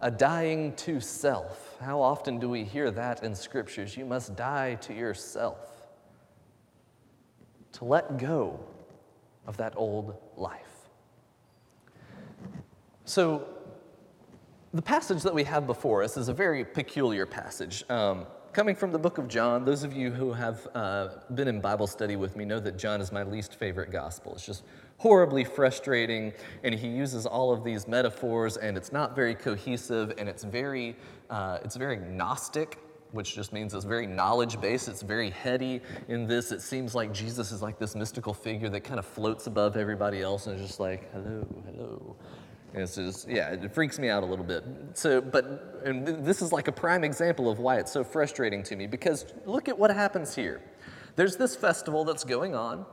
a 0.00 0.10
dying 0.10 0.74
to 0.74 1.00
self. 1.00 1.76
How 1.80 2.00
often 2.00 2.38
do 2.38 2.48
we 2.48 2.64
hear 2.64 2.90
that 2.90 3.22
in 3.22 3.34
scriptures? 3.34 3.96
You 3.96 4.04
must 4.04 4.36
die 4.36 4.74
to 4.82 4.94
yourself. 4.94 5.88
To 7.72 7.84
let 7.84 8.18
go 8.18 8.60
of 9.46 9.56
that 9.56 9.72
old 9.76 10.16
life. 10.36 10.88
So, 13.04 13.48
The 14.74 14.82
passage 14.82 15.22
that 15.22 15.32
we 15.32 15.44
have 15.44 15.66
before 15.66 16.02
us 16.02 16.18
is 16.18 16.28
a 16.28 16.34
very 16.34 16.62
peculiar 16.62 17.24
passage. 17.24 17.82
Um, 17.88 18.26
coming 18.56 18.74
from 18.74 18.90
the 18.90 18.98
book 18.98 19.18
of 19.18 19.28
John, 19.28 19.66
those 19.66 19.82
of 19.82 19.92
you 19.92 20.10
who 20.10 20.32
have 20.32 20.66
uh, 20.74 21.08
been 21.34 21.46
in 21.46 21.60
Bible 21.60 21.86
study 21.86 22.16
with 22.16 22.36
me 22.36 22.46
know 22.46 22.58
that 22.58 22.78
John 22.78 23.02
is 23.02 23.12
my 23.12 23.22
least 23.22 23.54
favorite 23.54 23.90
gospel. 23.90 24.32
It's 24.32 24.46
just 24.46 24.64
horribly 24.96 25.44
frustrating, 25.44 26.32
and 26.64 26.74
he 26.74 26.88
uses 26.88 27.26
all 27.26 27.52
of 27.52 27.64
these 27.64 27.86
metaphors, 27.86 28.56
and 28.56 28.78
it's 28.78 28.92
not 28.92 29.14
very 29.14 29.34
cohesive, 29.34 30.14
and 30.16 30.26
it's 30.26 30.42
very, 30.42 30.96
uh, 31.28 31.58
it's 31.64 31.76
very 31.76 31.98
gnostic 31.98 32.78
which 33.12 33.34
just 33.34 33.52
means 33.52 33.72
it's 33.72 33.84
very 33.84 34.06
knowledge 34.06 34.60
based, 34.60 34.88
it's 34.88 35.00
very 35.00 35.30
heady 35.30 35.80
in 36.08 36.26
this. 36.26 36.50
It 36.50 36.60
seems 36.60 36.94
like 36.94 37.12
Jesus 37.14 37.52
is 37.52 37.62
like 37.62 37.78
this 37.78 37.94
mystical 37.94 38.34
figure 38.34 38.68
that 38.70 38.80
kind 38.80 38.98
of 38.98 39.06
floats 39.06 39.46
above 39.46 39.76
everybody 39.76 40.22
else 40.22 40.48
and 40.48 40.58
is 40.58 40.66
just 40.66 40.80
like, 40.80 41.10
hello, 41.12 41.46
hello. 41.66 42.16
It's 42.74 42.96
just, 42.96 43.28
yeah, 43.28 43.50
it 43.50 43.72
freaks 43.72 43.98
me 43.98 44.08
out 44.08 44.22
a 44.22 44.26
little 44.26 44.44
bit. 44.44 44.64
So, 44.94 45.20
but, 45.20 45.82
and 45.84 46.06
this 46.24 46.42
is 46.42 46.52
like 46.52 46.68
a 46.68 46.72
prime 46.72 47.04
example 47.04 47.50
of 47.50 47.58
why 47.58 47.78
it's 47.78 47.92
so 47.92 48.04
frustrating 48.04 48.62
to 48.64 48.76
me 48.76 48.86
because 48.86 49.26
look 49.46 49.68
at 49.68 49.78
what 49.78 49.90
happens 49.90 50.34
here. 50.34 50.62
There's 51.14 51.36
this 51.36 51.56
festival 51.56 52.04
that's 52.04 52.24
going 52.24 52.54
on, 52.54 52.84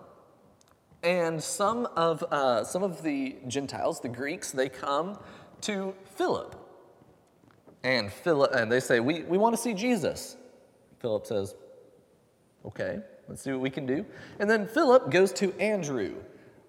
and 1.03 1.44
some 1.44 1.88
of, 1.98 2.24
uh, 2.24 2.63
some 2.63 2.82
of 2.82 3.03
the 3.03 3.36
Gentiles, 3.48 4.00
the 4.00 4.08
Greeks, 4.08 4.51
they 4.51 4.70
come 4.70 5.20
to 5.62 5.94
Philip 6.15 6.56
and 7.84 8.12
Philip, 8.12 8.53
and 8.53 8.72
they 8.72 8.80
say, 8.80 9.00
we, 9.01 9.24
we 9.24 9.38
want 9.38 9.56
to 9.56 9.62
see 9.62 9.74
Jesus. 9.74 10.38
Philip 11.00 11.25
says, 11.25 11.56
okay, 12.65 13.00
let's 13.27 13.42
see 13.42 13.51
what 13.51 13.60
we 13.60 13.70
can 13.70 13.86
do. 13.86 14.06
And 14.39 14.50
then 14.50 14.65
Philip 14.65 15.12
goes 15.12 15.34
to 15.34 15.53
Andrew. 15.60 16.15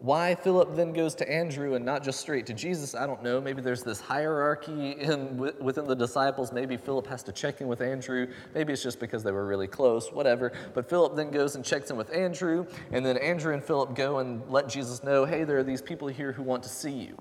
Why 0.04 0.34
Philip 0.34 0.76
then 0.76 0.92
goes 0.92 1.14
to 1.14 1.32
Andrew 1.32 1.76
and 1.76 1.82
not 1.82 2.04
just 2.04 2.20
straight 2.20 2.44
to 2.48 2.52
Jesus, 2.52 2.94
I 2.94 3.06
don't 3.06 3.22
know. 3.22 3.40
Maybe 3.40 3.62
there's 3.62 3.82
this 3.82 4.02
hierarchy 4.02 4.90
in, 5.00 5.38
within 5.38 5.86
the 5.86 5.96
disciples. 5.96 6.52
Maybe 6.52 6.76
Philip 6.76 7.06
has 7.06 7.22
to 7.22 7.32
check 7.32 7.62
in 7.62 7.68
with 7.68 7.80
Andrew. 7.80 8.26
Maybe 8.54 8.74
it's 8.74 8.82
just 8.82 9.00
because 9.00 9.22
they 9.22 9.32
were 9.32 9.46
really 9.46 9.66
close, 9.66 10.12
whatever. 10.12 10.52
But 10.74 10.90
Philip 10.90 11.16
then 11.16 11.30
goes 11.30 11.54
and 11.54 11.64
checks 11.64 11.90
in 11.90 11.96
with 11.96 12.12
Andrew. 12.12 12.66
And 12.92 13.06
then 13.06 13.16
Andrew 13.16 13.54
and 13.54 13.64
Philip 13.64 13.94
go 13.94 14.18
and 14.18 14.46
let 14.50 14.68
Jesus 14.68 15.02
know 15.02 15.24
hey, 15.24 15.44
there 15.44 15.56
are 15.56 15.64
these 15.64 15.80
people 15.80 16.08
here 16.08 16.32
who 16.32 16.42
want 16.42 16.62
to 16.64 16.68
see 16.68 16.92
you. 16.92 17.16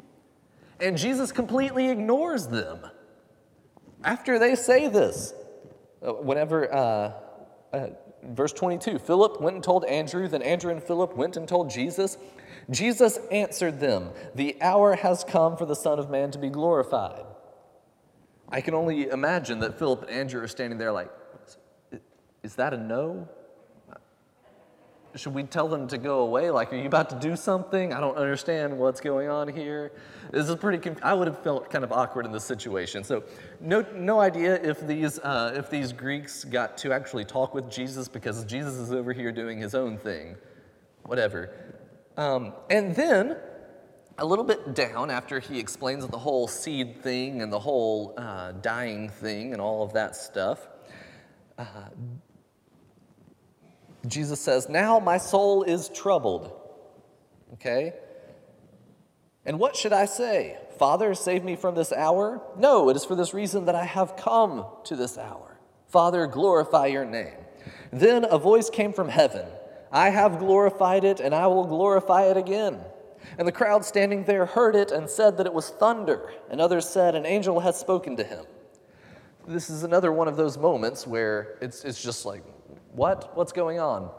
And 0.82 0.98
Jesus 0.98 1.32
completely 1.32 1.88
ignores 1.88 2.48
them. 2.48 2.80
After 4.04 4.38
they 4.38 4.56
say 4.56 4.90
this, 4.90 5.34
uh, 6.06 6.12
whenever, 6.12 6.74
uh, 6.74 7.14
uh, 7.72 7.88
verse 8.24 8.52
22, 8.52 9.00
Philip 9.00 9.40
went 9.40 9.56
and 9.56 9.64
told 9.64 9.86
Andrew, 9.86 10.28
then 10.28 10.42
Andrew 10.42 10.70
and 10.70 10.84
Philip 10.84 11.16
went 11.16 11.38
and 11.38 11.48
told 11.48 11.70
Jesus. 11.70 12.18
Jesus 12.70 13.20
answered 13.32 13.80
them, 13.80 14.10
The 14.36 14.58
hour 14.62 14.96
has 14.96 15.24
come 15.24 15.58
for 15.58 15.66
the 15.66 15.76
Son 15.76 16.00
of 16.00 16.10
Man 16.10 16.32
to 16.32 16.38
be 16.38 16.50
glorified. 16.50 17.26
I 18.50 18.62
can 18.62 18.74
only 18.74 19.10
imagine 19.10 19.60
that 19.60 19.80
Philip 19.80 20.04
and 20.04 20.12
Andrew 20.12 20.42
are 20.42 20.48
standing 20.48 20.78
there 20.78 20.92
like, 20.92 21.10
Is 22.44 22.56
that 22.56 22.74
a 22.74 22.78
no? 22.78 23.28
Should 25.16 25.36
we 25.36 25.44
tell 25.44 25.68
them 25.68 25.88
to 25.90 26.00
go 26.00 26.22
away? 26.22 26.50
Like, 26.50 26.74
are 26.74 26.76
you 26.76 26.88
about 26.88 27.12
to 27.12 27.20
do 27.20 27.36
something? 27.36 27.94
I 27.94 28.00
don't 28.00 28.18
understand 28.18 28.76
what's 28.76 29.00
going 29.00 29.30
on 29.30 29.48
here. 29.48 29.92
This 30.32 30.50
is 30.50 30.56
pretty. 30.56 30.80
Conf- 30.80 31.04
I 31.04 31.14
would 31.14 31.28
have 31.28 31.38
felt 31.44 31.70
kind 31.70 31.84
of 31.84 31.92
awkward 31.92 32.26
in 32.26 32.32
this 32.32 32.44
situation. 32.44 33.04
So, 33.04 33.24
no, 33.60 33.86
no 33.94 34.20
idea 34.20 34.56
if 34.56 34.88
these 34.88 35.20
uh, 35.20 35.54
if 35.56 35.70
these 35.70 35.94
Greeks 35.94 36.44
got 36.44 36.80
to 36.80 36.92
actually 36.94 37.26
talk 37.26 37.54
with 37.54 37.70
Jesus 37.70 38.08
because 38.08 38.44
Jesus 38.46 38.74
is 38.74 38.92
over 38.92 39.14
here 39.14 39.32
doing 39.32 39.60
his 39.60 39.76
own 39.76 40.00
thing, 40.00 40.36
whatever. 41.04 41.52
Um, 42.18 42.54
and 42.70 42.96
then, 42.96 43.38
a 44.18 44.26
little 44.26 44.46
bit 44.46 44.76
down 44.76 45.10
after 45.10 45.40
he 45.40 45.60
explains 45.60 46.06
the 46.08 46.18
whole 46.18 46.48
seed 46.48 47.02
thing 47.02 47.42
and 47.42 47.52
the 47.52 47.60
whole 47.60 48.14
uh, 48.18 48.52
dying 48.54 49.10
thing 49.10 49.54
and 49.54 49.62
all 49.62 49.84
of 49.84 49.94
that 49.94 50.16
stuff. 50.16 50.68
Uh, 51.58 51.66
Jesus 54.08 54.40
says, 54.40 54.70
Now 54.70 55.00
my 55.00 55.18
soul 55.18 55.64
is 55.64 55.90
troubled. 55.90 56.52
Okay? 57.54 57.94
And 59.46 59.60
what 59.60 59.76
should 59.76 59.94
I 59.94 60.06
say? 60.06 60.58
Father, 60.78 61.14
save 61.14 61.44
me 61.44 61.56
from 61.56 61.76
this 61.76 61.92
hour? 61.92 62.42
No, 62.58 62.90
it 62.90 62.96
is 62.96 63.06
for 63.06 63.16
this 63.16 63.34
reason 63.34 63.66
that 63.66 63.76
I 63.76 63.86
have 63.86 64.16
come 64.16 64.66
to 64.86 64.96
this 64.96 65.18
hour. 65.18 65.60
Father, 65.88 66.28
glorify 66.28 66.88
your 66.88 67.06
name. 67.06 67.38
Then 67.92 68.26
a 68.30 68.38
voice 68.38 68.70
came 68.70 68.94
from 68.94 69.10
heaven 69.10 69.46
I 69.94 70.10
have 70.10 70.40
glorified 70.40 71.04
it, 71.04 71.20
and 71.20 71.34
I 71.36 71.46
will 71.48 71.66
glorify 71.66 72.24
it 72.24 72.36
again. 72.36 72.82
And 73.38 73.48
the 73.48 73.52
crowd 73.52 73.86
standing 73.86 74.24
there 74.24 74.48
heard 74.48 74.76
it 74.76 74.92
and 74.92 75.08
said 75.08 75.38
that 75.38 75.46
it 75.46 75.54
was 75.54 75.70
thunder, 75.70 76.34
and 76.50 76.60
others 76.60 76.90
said, 76.90 77.14
An 77.14 77.28
angel 77.28 77.60
has 77.60 77.80
spoken 77.80 78.18
to 78.18 78.24
him. 78.24 78.46
This 79.48 79.70
is 79.70 79.84
another 79.84 80.12
one 80.12 80.28
of 80.28 80.36
those 80.36 80.58
moments 80.58 81.06
where 81.06 81.58
it's, 81.62 81.86
it's 81.86 82.02
just 82.02 82.26
like, 82.26 82.44
what? 82.94 83.36
What's 83.38 83.52
going 83.52 83.80
on? 83.80 84.10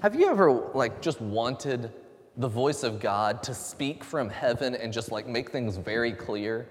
Have 0.00 0.16
you 0.16 0.28
ever 0.28 0.50
like 0.74 1.00
just 1.00 1.20
wanted 1.20 1.92
the 2.36 2.48
voice 2.48 2.82
of 2.82 2.98
God 2.98 3.42
to 3.44 3.54
speak 3.54 4.02
from 4.02 4.28
heaven 4.28 4.74
and 4.74 4.92
just 4.92 5.12
like 5.12 5.28
make 5.28 5.50
things 5.50 5.76
very 5.76 6.12
clear? 6.12 6.66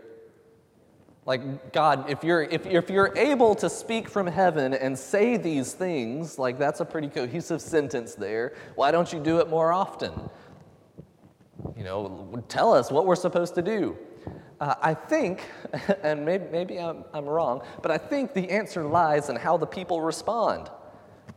Like 1.26 1.72
God, 1.72 2.10
if 2.10 2.24
you're 2.24 2.42
if, 2.44 2.66
if 2.66 2.90
you're 2.90 3.16
able 3.16 3.54
to 3.56 3.70
speak 3.70 4.10
from 4.10 4.26
heaven 4.26 4.74
and 4.74 4.98
say 4.98 5.38
these 5.38 5.74
things, 5.74 6.40
like 6.40 6.58
that's 6.58 6.80
a 6.80 6.86
pretty 6.86 7.10
cohesive 7.10 7.62
sentence 7.62 8.16
there. 8.16 8.54
Why 8.76 8.92
don't 8.92 9.12
you 9.14 9.20
do 9.20 9.40
it 9.40 9.48
more 9.48 9.72
often? 9.72 10.30
You 11.78 11.84
know, 11.84 12.44
tell 12.48 12.74
us 12.74 12.92
what 12.92 13.06
we're 13.06 13.16
supposed 13.16 13.54
to 13.56 13.62
do. 13.62 13.98
Uh, 14.60 14.76
I 14.82 14.94
think, 14.94 15.44
and 16.04 16.26
maybe, 16.26 16.46
maybe 16.52 16.80
I'm, 16.80 17.04
I'm 17.14 17.26
wrong, 17.26 17.64
but 17.82 17.92
I 17.92 17.98
think 17.98 18.34
the 18.34 18.50
answer 18.50 18.84
lies 18.84 19.30
in 19.30 19.36
how 19.36 19.58
the 19.58 19.66
people 19.66 20.02
respond. 20.02 20.70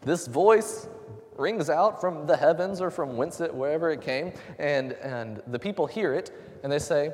This 0.03 0.27
voice 0.27 0.88
rings 1.37 1.68
out 1.70 2.01
from 2.01 2.27
the 2.27 2.37
heavens 2.37 2.81
or 2.81 2.90
from 2.90 3.16
whence 3.16 3.40
it, 3.40 3.53
wherever 3.53 3.90
it 3.90 4.01
came, 4.01 4.33
and, 4.59 4.92
and 4.92 5.42
the 5.47 5.59
people 5.59 5.87
hear 5.87 6.14
it 6.14 6.31
and 6.62 6.70
they 6.70 6.79
say, 6.79 7.12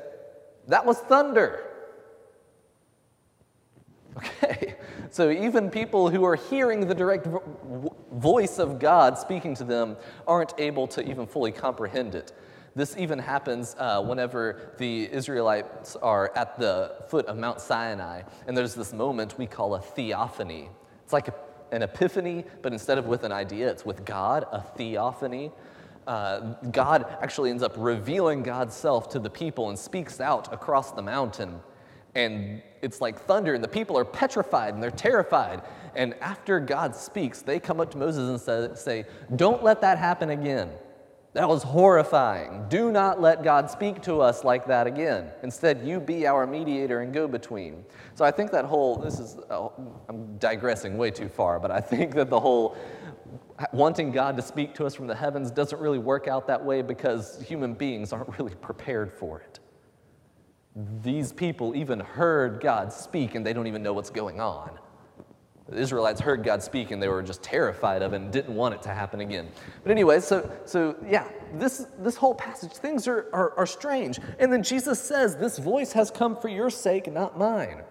That 0.67 0.85
was 0.85 0.97
thunder. 0.99 1.70
Okay, 4.17 4.75
so 5.09 5.31
even 5.31 5.69
people 5.69 6.09
who 6.09 6.25
are 6.25 6.35
hearing 6.35 6.87
the 6.87 6.93
direct 6.93 7.25
vo- 7.25 7.95
voice 8.11 8.59
of 8.59 8.77
God 8.77 9.17
speaking 9.17 9.55
to 9.55 9.63
them 9.63 9.95
aren't 10.27 10.53
able 10.57 10.87
to 10.87 11.09
even 11.09 11.25
fully 11.25 11.51
comprehend 11.51 12.15
it. 12.15 12.33
This 12.75 12.97
even 12.97 13.19
happens 13.19 13.75
uh, 13.79 14.01
whenever 14.01 14.73
the 14.77 15.09
Israelites 15.11 15.95
are 15.95 16.31
at 16.35 16.57
the 16.59 16.95
foot 17.07 17.25
of 17.27 17.37
Mount 17.37 17.61
Sinai, 17.61 18.23
and 18.47 18.55
there's 18.55 18.75
this 18.75 18.93
moment 18.93 19.37
we 19.37 19.47
call 19.47 19.75
a 19.75 19.81
theophany. 19.81 20.69
It's 21.03 21.13
like 21.13 21.29
a 21.29 21.33
an 21.71 21.83
epiphany, 21.83 22.43
but 22.61 22.73
instead 22.73 22.97
of 22.97 23.05
with 23.05 23.23
an 23.23 23.31
idea, 23.31 23.69
it's 23.69 23.85
with 23.85 24.05
God, 24.05 24.45
a 24.51 24.61
theophany. 24.61 25.51
Uh, 26.05 26.55
God 26.71 27.05
actually 27.21 27.49
ends 27.49 27.63
up 27.63 27.73
revealing 27.77 28.43
God's 28.43 28.75
self 28.75 29.09
to 29.09 29.19
the 29.19 29.29
people 29.29 29.69
and 29.69 29.77
speaks 29.77 30.19
out 30.19 30.51
across 30.53 30.91
the 30.91 31.01
mountain. 31.01 31.61
And 32.15 32.61
it's 32.81 32.99
like 32.99 33.19
thunder, 33.19 33.53
and 33.53 33.63
the 33.63 33.69
people 33.69 33.97
are 33.97 34.05
petrified 34.05 34.73
and 34.73 34.83
they're 34.83 34.91
terrified. 34.91 35.61
And 35.95 36.13
after 36.15 36.59
God 36.59 36.95
speaks, 36.95 37.41
they 37.41 37.59
come 37.59 37.79
up 37.79 37.91
to 37.91 37.97
Moses 37.97 38.47
and 38.47 38.77
say, 38.77 39.05
Don't 39.35 39.63
let 39.63 39.81
that 39.81 39.97
happen 39.97 40.29
again. 40.29 40.71
That 41.33 41.47
was 41.47 41.63
horrifying. 41.63 42.65
Do 42.67 42.91
not 42.91 43.21
let 43.21 43.41
God 43.41 43.71
speak 43.71 44.01
to 44.01 44.19
us 44.19 44.43
like 44.43 44.65
that 44.67 44.85
again. 44.85 45.29
Instead, 45.43 45.81
you 45.81 46.01
be 46.01 46.27
our 46.27 46.45
mediator 46.45 46.99
and 46.99 47.13
go 47.13 47.25
between. 47.25 47.85
So 48.15 48.25
I 48.25 48.31
think 48.31 48.51
that 48.51 48.65
whole, 48.65 48.97
this 48.97 49.17
is, 49.17 49.37
uh, 49.49 49.69
I'm 50.09 50.37
digressing 50.39 50.97
way 50.97 51.09
too 51.09 51.29
far, 51.29 51.57
but 51.57 51.71
I 51.71 51.79
think 51.79 52.15
that 52.15 52.29
the 52.29 52.39
whole 52.39 52.75
wanting 53.71 54.11
God 54.11 54.35
to 54.35 54.41
speak 54.41 54.73
to 54.75 54.85
us 54.85 54.93
from 54.93 55.07
the 55.07 55.15
heavens 55.15 55.51
doesn't 55.51 55.79
really 55.79 55.99
work 55.99 56.27
out 56.27 56.47
that 56.47 56.63
way 56.63 56.81
because 56.81 57.41
human 57.41 57.75
beings 57.75 58.11
aren't 58.11 58.37
really 58.37 58.55
prepared 58.55 59.13
for 59.13 59.39
it. 59.39 59.59
These 60.75 61.33
people 61.33 61.75
even 61.75 61.99
heard 61.99 62.61
God 62.61 62.93
speak 62.93 63.35
and 63.35 63.45
they 63.45 63.53
don't 63.53 63.67
even 63.67 63.83
know 63.83 63.93
what's 63.93 64.09
going 64.09 64.39
on. 64.39 64.71
The 65.67 65.77
Israelites 65.77 66.19
heard 66.19 66.43
God 66.43 66.61
speak 66.61 66.91
and 66.91 67.01
they 67.01 67.07
were 67.07 67.23
just 67.23 67.41
terrified 67.41 68.01
of 68.01 68.13
it 68.13 68.17
and 68.17 68.31
didn't 68.31 68.55
want 68.55 68.75
it 68.75 68.81
to 68.83 68.89
happen 68.89 69.21
again. 69.21 69.49
But 69.83 69.91
anyway, 69.91 70.19
so, 70.19 70.49
so 70.65 70.97
yeah, 71.07 71.27
this, 71.53 71.87
this 71.99 72.15
whole 72.15 72.35
passage, 72.35 72.71
things 72.71 73.07
are, 73.07 73.29
are, 73.31 73.57
are 73.57 73.65
strange. 73.65 74.19
And 74.39 74.51
then 74.51 74.63
Jesus 74.63 75.01
says, 75.01 75.35
This 75.35 75.57
voice 75.57 75.93
has 75.93 76.11
come 76.11 76.35
for 76.35 76.49
your 76.49 76.69
sake, 76.69 77.11
not 77.11 77.37
mine. 77.37 77.83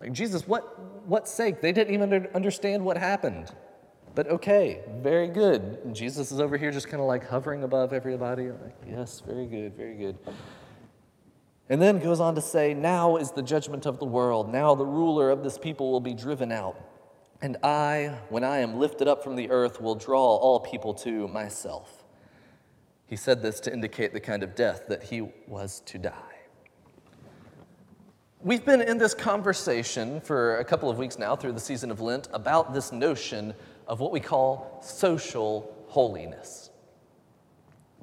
Like, 0.00 0.12
Jesus, 0.12 0.46
what, 0.46 0.78
what 1.08 1.26
sake? 1.26 1.60
They 1.60 1.72
didn't 1.72 1.94
even 1.94 2.28
understand 2.34 2.84
what 2.84 2.96
happened. 2.96 3.52
But 4.14 4.28
okay, 4.28 4.80
very 5.00 5.28
good. 5.28 5.78
And 5.84 5.94
Jesus 5.94 6.30
is 6.32 6.40
over 6.40 6.56
here 6.56 6.70
just 6.70 6.88
kind 6.88 7.00
of 7.00 7.06
like 7.06 7.26
hovering 7.26 7.62
above 7.62 7.92
everybody. 7.92 8.50
Like, 8.50 8.76
yes, 8.88 9.22
very 9.24 9.46
good, 9.46 9.76
very 9.76 9.94
good. 9.94 10.18
And 11.70 11.82
then 11.82 11.98
goes 11.98 12.20
on 12.20 12.34
to 12.34 12.40
say, 12.40 12.72
Now 12.72 13.16
is 13.16 13.32
the 13.32 13.42
judgment 13.42 13.84
of 13.86 13.98
the 13.98 14.06
world. 14.06 14.50
Now 14.50 14.74
the 14.74 14.86
ruler 14.86 15.30
of 15.30 15.42
this 15.42 15.58
people 15.58 15.92
will 15.92 16.00
be 16.00 16.14
driven 16.14 16.50
out. 16.50 16.76
And 17.40 17.56
I, 17.62 18.18
when 18.30 18.42
I 18.42 18.58
am 18.58 18.78
lifted 18.78 19.06
up 19.06 19.22
from 19.22 19.36
the 19.36 19.50
earth, 19.50 19.80
will 19.80 19.94
draw 19.94 20.36
all 20.36 20.60
people 20.60 20.94
to 20.94 21.28
myself. 21.28 22.04
He 23.06 23.16
said 23.16 23.42
this 23.42 23.60
to 23.60 23.72
indicate 23.72 24.12
the 24.12 24.20
kind 24.20 24.42
of 24.42 24.54
death 24.54 24.82
that 24.88 25.04
he 25.04 25.22
was 25.46 25.80
to 25.86 25.98
die. 25.98 26.12
We've 28.40 28.64
been 28.64 28.82
in 28.82 28.98
this 28.98 29.14
conversation 29.14 30.20
for 30.20 30.58
a 30.58 30.64
couple 30.64 30.88
of 30.88 30.98
weeks 30.98 31.18
now 31.18 31.34
through 31.34 31.52
the 31.52 31.60
season 31.60 31.90
of 31.90 32.00
Lent 32.00 32.28
about 32.32 32.72
this 32.72 32.92
notion 32.92 33.54
of 33.86 34.00
what 34.00 34.12
we 34.12 34.20
call 34.20 34.80
social 34.82 35.74
holiness. 35.88 36.67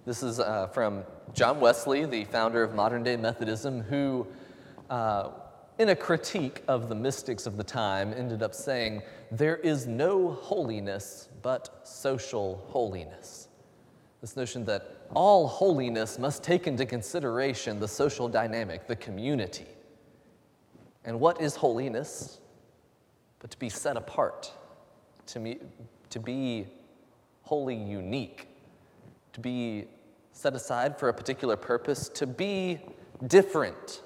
This 0.05 0.21
is 0.21 0.39
uh, 0.39 0.67
from 0.67 1.03
John 1.33 1.59
Wesley, 1.59 2.05
the 2.05 2.25
founder 2.25 2.61
of 2.61 2.75
modern 2.75 3.01
day 3.01 3.17
Methodism, 3.17 3.81
who, 3.81 4.27
uh, 4.87 5.31
in 5.79 5.89
a 5.89 5.95
critique 5.95 6.61
of 6.67 6.89
the 6.89 6.95
mystics 6.95 7.47
of 7.47 7.57
the 7.57 7.63
time, 7.63 8.13
ended 8.15 8.43
up 8.43 8.53
saying, 8.53 9.01
There 9.31 9.55
is 9.55 9.87
no 9.87 10.33
holiness 10.33 11.29
but 11.41 11.87
social 11.87 12.63
holiness. 12.67 13.47
This 14.21 14.37
notion 14.37 14.63
that 14.65 15.07
all 15.15 15.47
holiness 15.47 16.19
must 16.19 16.43
take 16.43 16.67
into 16.67 16.85
consideration 16.85 17.79
the 17.79 17.87
social 17.87 18.27
dynamic, 18.27 18.85
the 18.85 18.95
community. 18.95 19.65
And 21.03 21.19
what 21.19 21.41
is 21.41 21.55
holiness? 21.55 22.39
But 23.39 23.49
to 23.49 23.57
be 23.57 23.69
set 23.69 23.97
apart, 23.97 24.53
to, 25.27 25.39
me, 25.39 25.57
to 26.11 26.19
be 26.19 26.67
wholly 27.41 27.75
unique, 27.75 28.49
to 29.35 29.41
be 29.41 29.83
set 30.31 30.55
aside 30.55 30.97
for 30.97 31.09
a 31.09 31.13
particular 31.13 31.57
purpose, 31.57 32.07
to 32.07 32.25
be 32.25 32.79
different 33.27 34.01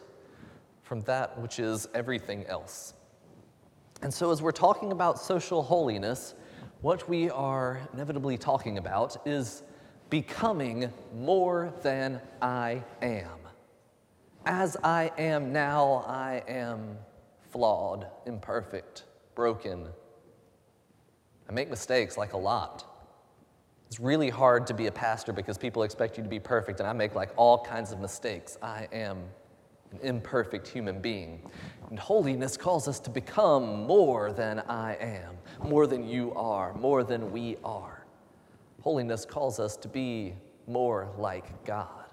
from 0.82 1.02
that 1.02 1.40
which 1.40 1.60
is 1.60 1.88
everything 1.94 2.44
else. 2.48 2.96
And 4.02 4.12
so, 4.12 4.32
as 4.32 4.42
we're 4.42 4.52
talking 4.52 4.92
about 4.92 5.20
social 5.20 5.62
holiness, 5.62 6.34
what 6.82 7.08
we 7.08 7.30
are 7.30 7.80
inevitably 7.94 8.40
talking 8.40 8.80
about 8.80 9.18
is 9.28 9.62
becoming 10.10 10.92
more 11.16 11.72
than 11.84 12.20
I 12.42 12.84
am. 13.04 13.38
As 14.48 14.78
I 14.84 15.12
am 15.20 15.54
now, 15.54 16.06
I 16.08 16.42
am 16.48 16.98
flawed, 17.52 18.08
imperfect, 18.26 19.04
broken. 19.36 19.90
I 21.48 21.52
make 21.52 21.70
mistakes 21.70 22.18
like 22.18 22.34
a 22.34 22.38
lot. 22.38 22.99
It's 23.90 24.00
really 24.00 24.30
hard 24.30 24.68
to 24.68 24.76
be 24.76 24.86
a 24.86 24.92
pastor 24.92 25.34
because 25.34 25.58
people 25.58 25.82
expect 25.82 26.16
you 26.16 26.24
to 26.24 26.30
be 26.30 26.40
perfect, 26.40 26.80
and 26.80 26.88
I 26.88 26.94
make 26.94 27.16
like 27.16 27.32
all 27.36 27.58
kinds 27.66 27.92
of 27.92 28.00
mistakes. 28.00 28.56
I 28.62 28.88
am 28.92 29.18
an 29.92 30.00
imperfect 30.04 30.68
human 30.68 31.02
being. 31.02 31.42
And 31.90 31.98
holiness 31.98 32.56
calls 32.56 32.88
us 32.88 33.00
to 33.00 33.10
become 33.10 33.88
more 33.88 34.32
than 34.32 34.60
I 34.70 34.94
am, 34.98 35.36
more 35.68 35.88
than 35.88 36.08
you 36.08 36.32
are, 36.36 36.72
more 36.76 37.04
than 37.04 37.32
we 37.32 37.58
are. 37.64 38.06
Holiness 38.82 39.26
calls 39.26 39.60
us 39.60 39.76
to 39.78 39.88
be 39.88 40.36
more 40.68 41.10
like 41.18 41.66
God 41.66 42.06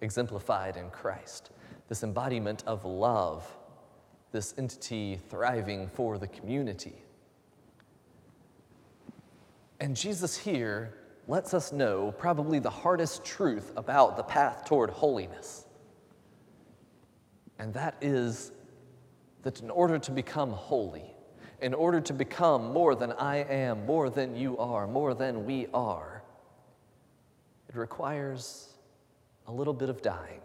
exemplified 0.00 0.76
in 0.76 0.88
Christ, 0.90 1.50
this 1.88 2.04
embodiment 2.04 2.62
of 2.64 2.84
love, 2.84 3.44
this 4.30 4.54
entity 4.56 5.18
thriving 5.30 5.88
for 5.88 6.18
the 6.18 6.28
community. 6.28 7.03
And 9.80 9.96
Jesus 9.96 10.36
here 10.36 10.94
lets 11.26 11.54
us 11.54 11.72
know 11.72 12.12
probably 12.18 12.58
the 12.58 12.70
hardest 12.70 13.24
truth 13.24 13.72
about 13.76 14.16
the 14.16 14.22
path 14.22 14.64
toward 14.64 14.90
holiness. 14.90 15.66
And 17.58 17.72
that 17.74 17.96
is 18.00 18.52
that 19.42 19.60
in 19.60 19.70
order 19.70 19.98
to 19.98 20.10
become 20.10 20.50
holy, 20.50 21.14
in 21.60 21.72
order 21.74 22.00
to 22.00 22.12
become 22.12 22.72
more 22.72 22.94
than 22.94 23.12
I 23.12 23.36
am, 23.36 23.86
more 23.86 24.10
than 24.10 24.36
you 24.36 24.58
are, 24.58 24.86
more 24.86 25.14
than 25.14 25.46
we 25.46 25.66
are, 25.72 26.22
it 27.68 27.76
requires 27.76 28.74
a 29.46 29.52
little 29.52 29.74
bit 29.74 29.88
of 29.88 30.02
dying, 30.02 30.40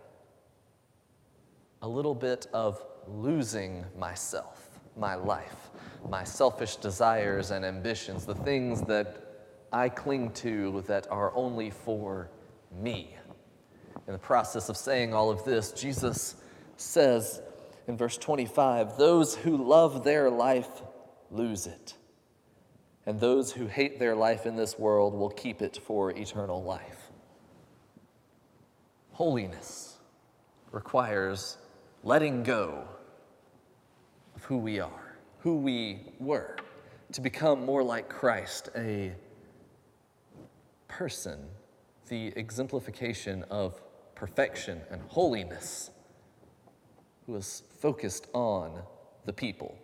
a 1.81 1.87
little 1.87 2.15
bit 2.15 2.47
of 2.53 2.83
losing 3.07 3.85
myself, 3.97 4.68
my 4.99 5.15
life, 5.15 5.69
my 6.09 6.23
selfish 6.23 6.75
desires 6.75 7.51
and 7.51 7.65
ambitions, 7.65 8.25
the 8.25 8.35
things 8.35 8.81
that 8.83 9.29
I 9.71 9.89
cling 9.89 10.31
to 10.31 10.83
that 10.87 11.07
are 11.11 11.33
only 11.35 11.69
for 11.69 12.29
me. 12.71 13.15
In 14.07 14.13
the 14.13 14.19
process 14.19 14.69
of 14.69 14.77
saying 14.77 15.13
all 15.13 15.29
of 15.29 15.43
this, 15.43 15.71
Jesus 15.71 16.35
says 16.77 17.41
in 17.87 17.97
verse 17.97 18.17
25, 18.17 18.97
Those 18.97 19.35
who 19.35 19.57
love 19.57 20.03
their 20.03 20.29
life 20.29 20.69
lose 21.31 21.67
it, 21.67 21.95
and 23.05 23.19
those 23.19 23.51
who 23.51 23.67
hate 23.67 23.99
their 23.99 24.15
life 24.15 24.45
in 24.45 24.55
this 24.55 24.79
world 24.79 25.13
will 25.13 25.29
keep 25.29 25.61
it 25.61 25.77
for 25.77 26.11
eternal 26.11 26.63
life. 26.63 27.11
Holiness 29.11 29.97
requires 30.71 31.57
letting 32.03 32.43
go 32.43 32.87
who 34.49 34.57
we 34.57 34.79
are, 34.79 35.15
who 35.41 35.57
we 35.57 35.99
were, 36.19 36.55
to 37.11 37.21
become 37.21 37.63
more 37.63 37.83
like 37.83 38.09
Christ, 38.09 38.69
a 38.75 39.11
person, 40.87 41.37
the 42.07 42.33
exemplification 42.35 43.43
of 43.51 43.79
perfection 44.15 44.81
and 44.89 45.03
holiness, 45.03 45.91
who 47.27 47.35
is 47.35 47.61
focused 47.79 48.25
on 48.33 48.81
the 49.25 49.33
people. 49.33 49.77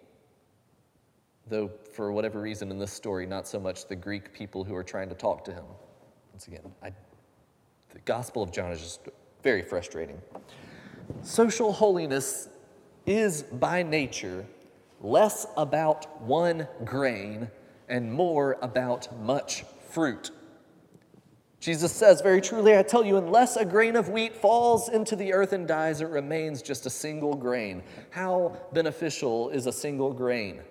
Though, 1.47 1.69
for 1.93 2.11
whatever 2.11 2.41
reason 2.41 2.71
in 2.71 2.79
this 2.79 2.91
story, 2.91 3.27
not 3.27 3.47
so 3.47 3.59
much 3.59 3.87
the 3.87 3.95
Greek 3.95 4.33
people 4.33 4.63
who 4.63 4.73
are 4.73 4.83
trying 4.83 5.09
to 5.09 5.15
talk 5.15 5.45
to 5.45 5.53
him. 5.53 5.65
Once 6.33 6.47
again, 6.47 6.71
I, 6.81 6.89
the 7.89 7.99
Gospel 8.05 8.41
of 8.41 8.51
John 8.51 8.71
is 8.71 8.81
just 8.81 9.09
very 9.43 9.61
frustrating. 9.61 10.19
Social 11.21 11.71
holiness 11.71 12.49
is 13.05 13.43
by 13.43 13.83
nature 13.83 14.45
less 15.01 15.45
about 15.55 16.21
one 16.21 16.67
grain 16.83 17.49
and 17.87 18.11
more 18.11 18.57
about 18.61 19.07
much 19.21 19.63
fruit. 19.89 20.31
Jesus 21.59 21.91
says, 21.91 22.21
Very 22.21 22.41
truly, 22.41 22.77
I 22.77 22.83
tell 22.83 23.05
you, 23.05 23.17
unless 23.17 23.55
a 23.55 23.65
grain 23.65 23.95
of 23.95 24.09
wheat 24.09 24.35
falls 24.35 24.89
into 24.89 25.15
the 25.15 25.33
earth 25.33 25.53
and 25.53 25.67
dies, 25.67 26.01
it 26.01 26.09
remains 26.09 26.61
just 26.61 26.85
a 26.85 26.89
single 26.89 27.33
grain. 27.33 27.83
How 28.11 28.57
beneficial 28.73 29.49
is 29.49 29.65
a 29.65 29.71
single 29.71 30.13
grain? 30.13 30.61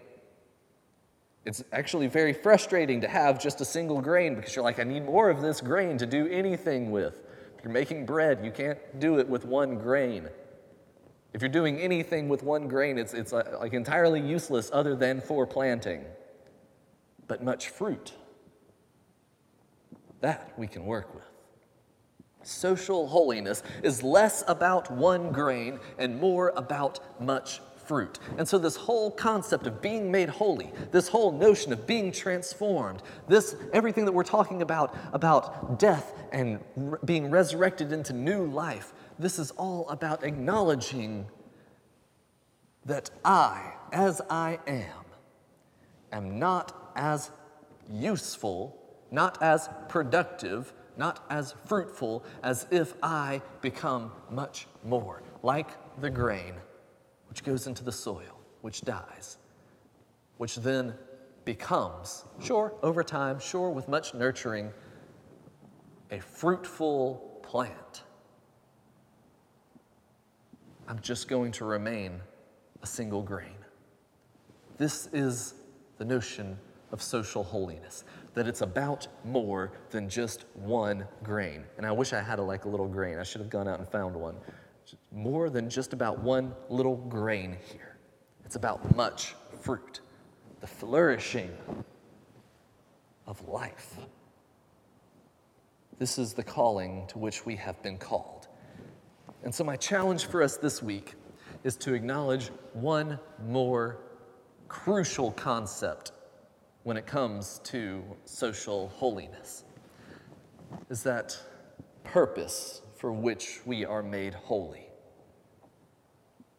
It's 1.44 1.62
actually 1.72 2.06
very 2.06 2.32
frustrating 2.32 3.00
to 3.02 3.08
have 3.08 3.40
just 3.40 3.60
a 3.60 3.64
single 3.64 4.00
grain 4.00 4.34
because 4.34 4.56
you're 4.56 4.64
like, 4.64 4.78
I 4.78 4.84
need 4.84 5.04
more 5.04 5.28
of 5.30 5.42
this 5.42 5.60
grain 5.60 5.98
to 5.98 6.06
do 6.06 6.26
anything 6.28 6.90
with 6.90 7.22
If 7.58 7.64
you're 7.64 7.72
making 7.72 8.06
bread, 8.06 8.44
you 8.44 8.50
can't 8.50 8.78
do 8.98 9.18
it 9.18 9.28
with 9.28 9.44
one 9.44 9.78
grain. 9.78 10.28
If 11.34 11.42
you're 11.42 11.48
doing 11.50 11.80
anything 11.80 12.28
with 12.28 12.44
one 12.44 12.68
grain, 12.68 12.96
it's, 12.96 13.12
it's 13.12 13.32
uh, 13.32 13.58
like 13.60 13.72
entirely 13.72 14.20
useless 14.20 14.70
other 14.72 14.94
than 14.94 15.20
for 15.20 15.46
planting. 15.46 16.04
But 17.26 17.42
much 17.42 17.68
fruit, 17.70 18.12
that 20.20 20.52
we 20.56 20.68
can 20.68 20.86
work 20.86 21.12
with. 21.12 21.24
Social 22.44 23.08
holiness 23.08 23.64
is 23.82 24.02
less 24.02 24.44
about 24.46 24.90
one 24.92 25.32
grain 25.32 25.80
and 25.98 26.20
more 26.20 26.52
about 26.56 27.00
much 27.20 27.60
fruit. 27.84 28.18
And 28.38 28.46
so, 28.46 28.58
this 28.58 28.76
whole 28.76 29.10
concept 29.10 29.66
of 29.66 29.82
being 29.82 30.12
made 30.12 30.28
holy, 30.28 30.72
this 30.92 31.08
whole 31.08 31.32
notion 31.32 31.72
of 31.72 31.86
being 31.86 32.12
transformed, 32.12 33.02
this 33.28 33.56
everything 33.72 34.04
that 34.04 34.12
we're 34.12 34.22
talking 34.22 34.62
about, 34.62 34.94
about 35.12 35.78
death 35.78 36.12
and 36.32 36.60
re- 36.76 36.98
being 37.04 37.30
resurrected 37.30 37.92
into 37.92 38.12
new 38.12 38.46
life, 38.46 38.92
this 39.18 39.38
is 39.38 39.50
all 39.52 39.88
about 39.88 40.24
acknowledging 40.24 41.26
that 42.84 43.10
I, 43.24 43.72
as 43.92 44.20
I 44.28 44.58
am, 44.66 45.04
am 46.12 46.38
not 46.38 46.92
as 46.96 47.30
useful, 47.90 48.76
not 49.10 49.42
as 49.42 49.68
productive, 49.88 50.72
not 50.96 51.24
as 51.30 51.54
fruitful 51.66 52.24
as 52.42 52.66
if 52.70 52.94
I 53.02 53.42
become 53.60 54.12
much 54.30 54.66
more 54.84 55.22
like 55.42 55.68
the 56.00 56.10
grain 56.10 56.54
which 57.34 57.42
goes 57.42 57.66
into 57.66 57.82
the 57.82 57.90
soil, 57.90 58.40
which 58.60 58.82
dies, 58.82 59.38
which 60.36 60.54
then 60.54 60.94
becomes, 61.44 62.24
sure, 62.40 62.72
over 62.80 63.02
time, 63.02 63.40
sure, 63.40 63.70
with 63.70 63.88
much 63.88 64.14
nurturing, 64.14 64.72
a 66.12 66.20
fruitful 66.20 67.40
plant. 67.42 68.03
I'm 70.86 71.00
just 71.00 71.28
going 71.28 71.52
to 71.52 71.64
remain 71.64 72.20
a 72.82 72.86
single 72.86 73.22
grain. 73.22 73.56
This 74.76 75.08
is 75.12 75.54
the 75.98 76.04
notion 76.04 76.58
of 76.92 77.00
social 77.00 77.42
holiness 77.42 78.04
that 78.34 78.46
it's 78.46 78.60
about 78.60 79.06
more 79.24 79.72
than 79.90 80.08
just 80.08 80.44
one 80.54 81.06
grain. 81.22 81.64
And 81.78 81.86
I 81.86 81.92
wish 81.92 82.12
I 82.12 82.20
had 82.20 82.38
a, 82.38 82.42
like 82.42 82.64
a 82.64 82.68
little 82.68 82.88
grain. 82.88 83.18
I 83.18 83.22
should 83.22 83.40
have 83.40 83.50
gone 83.50 83.68
out 83.68 83.78
and 83.78 83.88
found 83.88 84.14
one 84.14 84.34
more 85.12 85.48
than 85.48 85.70
just 85.70 85.92
about 85.92 86.18
one 86.20 86.54
little 86.68 86.96
grain 86.96 87.56
here. 87.72 87.96
It's 88.44 88.56
about 88.56 88.94
much 88.94 89.34
fruit, 89.60 90.00
the 90.60 90.66
flourishing 90.66 91.50
of 93.26 93.46
life. 93.48 93.96
This 95.98 96.18
is 96.18 96.34
the 96.34 96.42
calling 96.42 97.06
to 97.08 97.18
which 97.18 97.46
we 97.46 97.56
have 97.56 97.82
been 97.82 97.96
called. 97.96 98.33
And 99.44 99.54
so, 99.54 99.62
my 99.62 99.76
challenge 99.76 100.24
for 100.24 100.42
us 100.42 100.56
this 100.56 100.82
week 100.82 101.14
is 101.64 101.76
to 101.76 101.92
acknowledge 101.92 102.48
one 102.72 103.18
more 103.46 103.98
crucial 104.68 105.32
concept 105.32 106.12
when 106.82 106.96
it 106.96 107.06
comes 107.06 107.60
to 107.64 108.02
social 108.24 108.88
holiness 108.88 109.64
is 110.88 111.02
that 111.02 111.38
purpose 112.04 112.80
for 112.96 113.12
which 113.12 113.60
we 113.66 113.84
are 113.84 114.02
made 114.02 114.32
holy. 114.32 114.86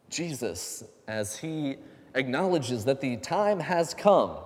Jesus, 0.10 0.84
as 1.08 1.38
he 1.38 1.78
acknowledges 2.14 2.86
that 2.86 3.02
the 3.02 3.18
time 3.18 3.60
has 3.60 3.96
come 3.96 4.38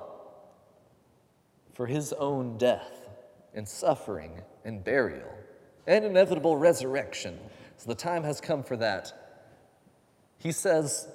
for 1.73 1.88
his 1.88 2.13
own 2.13 2.58
death 2.58 3.10
and 3.54 3.67
suffering 3.67 4.41
and 4.63 4.82
burial 4.82 5.34
and 5.88 6.06
inevitable 6.06 6.56
resurrection, 6.56 7.38
so 7.80 7.88
the 7.88 7.96
time 7.96 8.24
has 8.26 8.42
come 8.42 8.62
for 8.62 8.76
that. 8.76 9.13
He 10.38 10.52
says, 10.52 11.08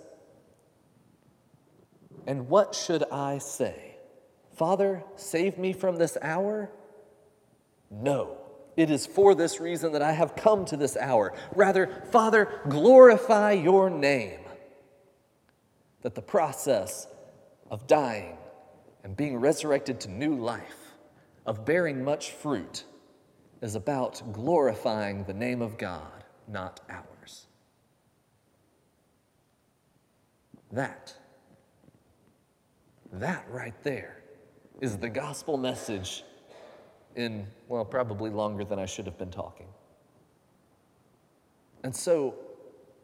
And 2.26 2.48
what 2.48 2.74
should 2.74 3.04
I 3.12 3.36
say? 3.36 3.96
Father, 4.56 5.04
save 5.14 5.58
me 5.58 5.74
from 5.74 5.96
this 5.96 6.16
hour? 6.22 6.70
No. 7.90 8.38
It 8.78 8.90
is 8.90 9.04
for 9.04 9.34
this 9.34 9.60
reason 9.60 9.92
that 9.92 10.00
I 10.00 10.12
have 10.12 10.36
come 10.36 10.64
to 10.64 10.76
this 10.78 10.96
hour. 10.96 11.34
Rather, 11.54 12.02
Father, 12.10 12.62
glorify 12.70 13.52
your 13.52 13.90
name. 13.90 14.40
That 16.00 16.14
the 16.14 16.22
process 16.22 17.06
of 17.70 17.86
dying 17.86 18.38
and 19.04 19.14
being 19.14 19.36
resurrected 19.36 20.00
to 20.00 20.10
new 20.10 20.34
life, 20.34 20.94
of 21.44 21.66
bearing 21.66 22.02
much 22.02 22.30
fruit, 22.32 22.84
is 23.60 23.74
about 23.74 24.32
glorifying 24.32 25.24
the 25.24 25.34
name 25.34 25.60
of 25.60 25.76
God, 25.76 26.13
not 26.48 26.80
ours. 26.88 27.46
That, 30.72 31.14
that 33.12 33.44
right 33.50 33.80
there 33.82 34.22
is 34.80 34.96
the 34.96 35.08
gospel 35.08 35.56
message 35.56 36.24
in, 37.14 37.46
well, 37.68 37.84
probably 37.84 38.30
longer 38.30 38.64
than 38.64 38.78
I 38.78 38.86
should 38.86 39.06
have 39.06 39.16
been 39.18 39.30
talking. 39.30 39.68
And 41.84 41.94
so, 41.94 42.34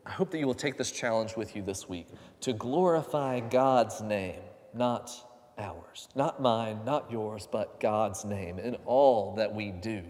I 0.04 0.10
hope 0.10 0.30
that 0.30 0.38
you 0.38 0.46
will 0.46 0.54
take 0.54 0.78
this 0.78 0.90
challenge 0.90 1.36
with 1.36 1.54
you 1.54 1.62
this 1.62 1.88
week 1.88 2.08
to 2.40 2.52
glorify 2.52 3.40
God's 3.40 4.00
name, 4.00 4.40
not 4.74 5.12
ours, 5.58 6.08
not 6.14 6.40
mine, 6.40 6.80
not 6.84 7.10
yours, 7.12 7.46
but 7.50 7.78
God's 7.78 8.24
name 8.24 8.58
in 8.58 8.76
all 8.86 9.34
that 9.36 9.54
we 9.54 9.70
do, 9.70 10.02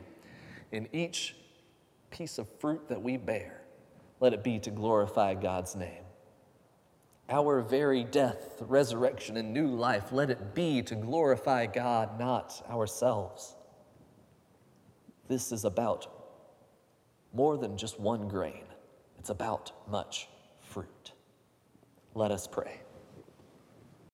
in 0.73 0.89
each 0.93 1.35
piece 2.11 2.39
of 2.39 2.49
fruit 2.59 2.89
that 2.89 3.03
we 3.03 3.17
bear. 3.17 3.63
Let 4.21 4.33
it 4.35 4.45
be 4.45 4.59
to 4.61 4.71
glorify 4.71 5.35
God's 5.35 5.75
name. 5.75 6.05
Our 7.29 7.63
very 7.63 8.05
death, 8.05 8.57
resurrection, 8.61 9.37
and 9.37 9.55
new 9.55 9.69
life, 9.69 10.11
let 10.11 10.31
it 10.31 10.55
be 10.55 10.83
to 10.83 10.97
glorify 10.97 11.67
God, 11.67 12.19
not 12.19 12.67
ourselves. 12.69 13.55
This 15.29 15.53
is 15.53 15.65
about 15.65 16.09
more 17.33 17.57
than 17.57 17.77
just 17.77 18.01
one 18.01 18.27
grain, 18.27 18.65
it's 19.19 19.31
about 19.31 19.73
much 19.89 20.29
fruit. 20.61 21.13
Let 22.15 22.33
us 22.33 22.49
pray. 22.49 22.81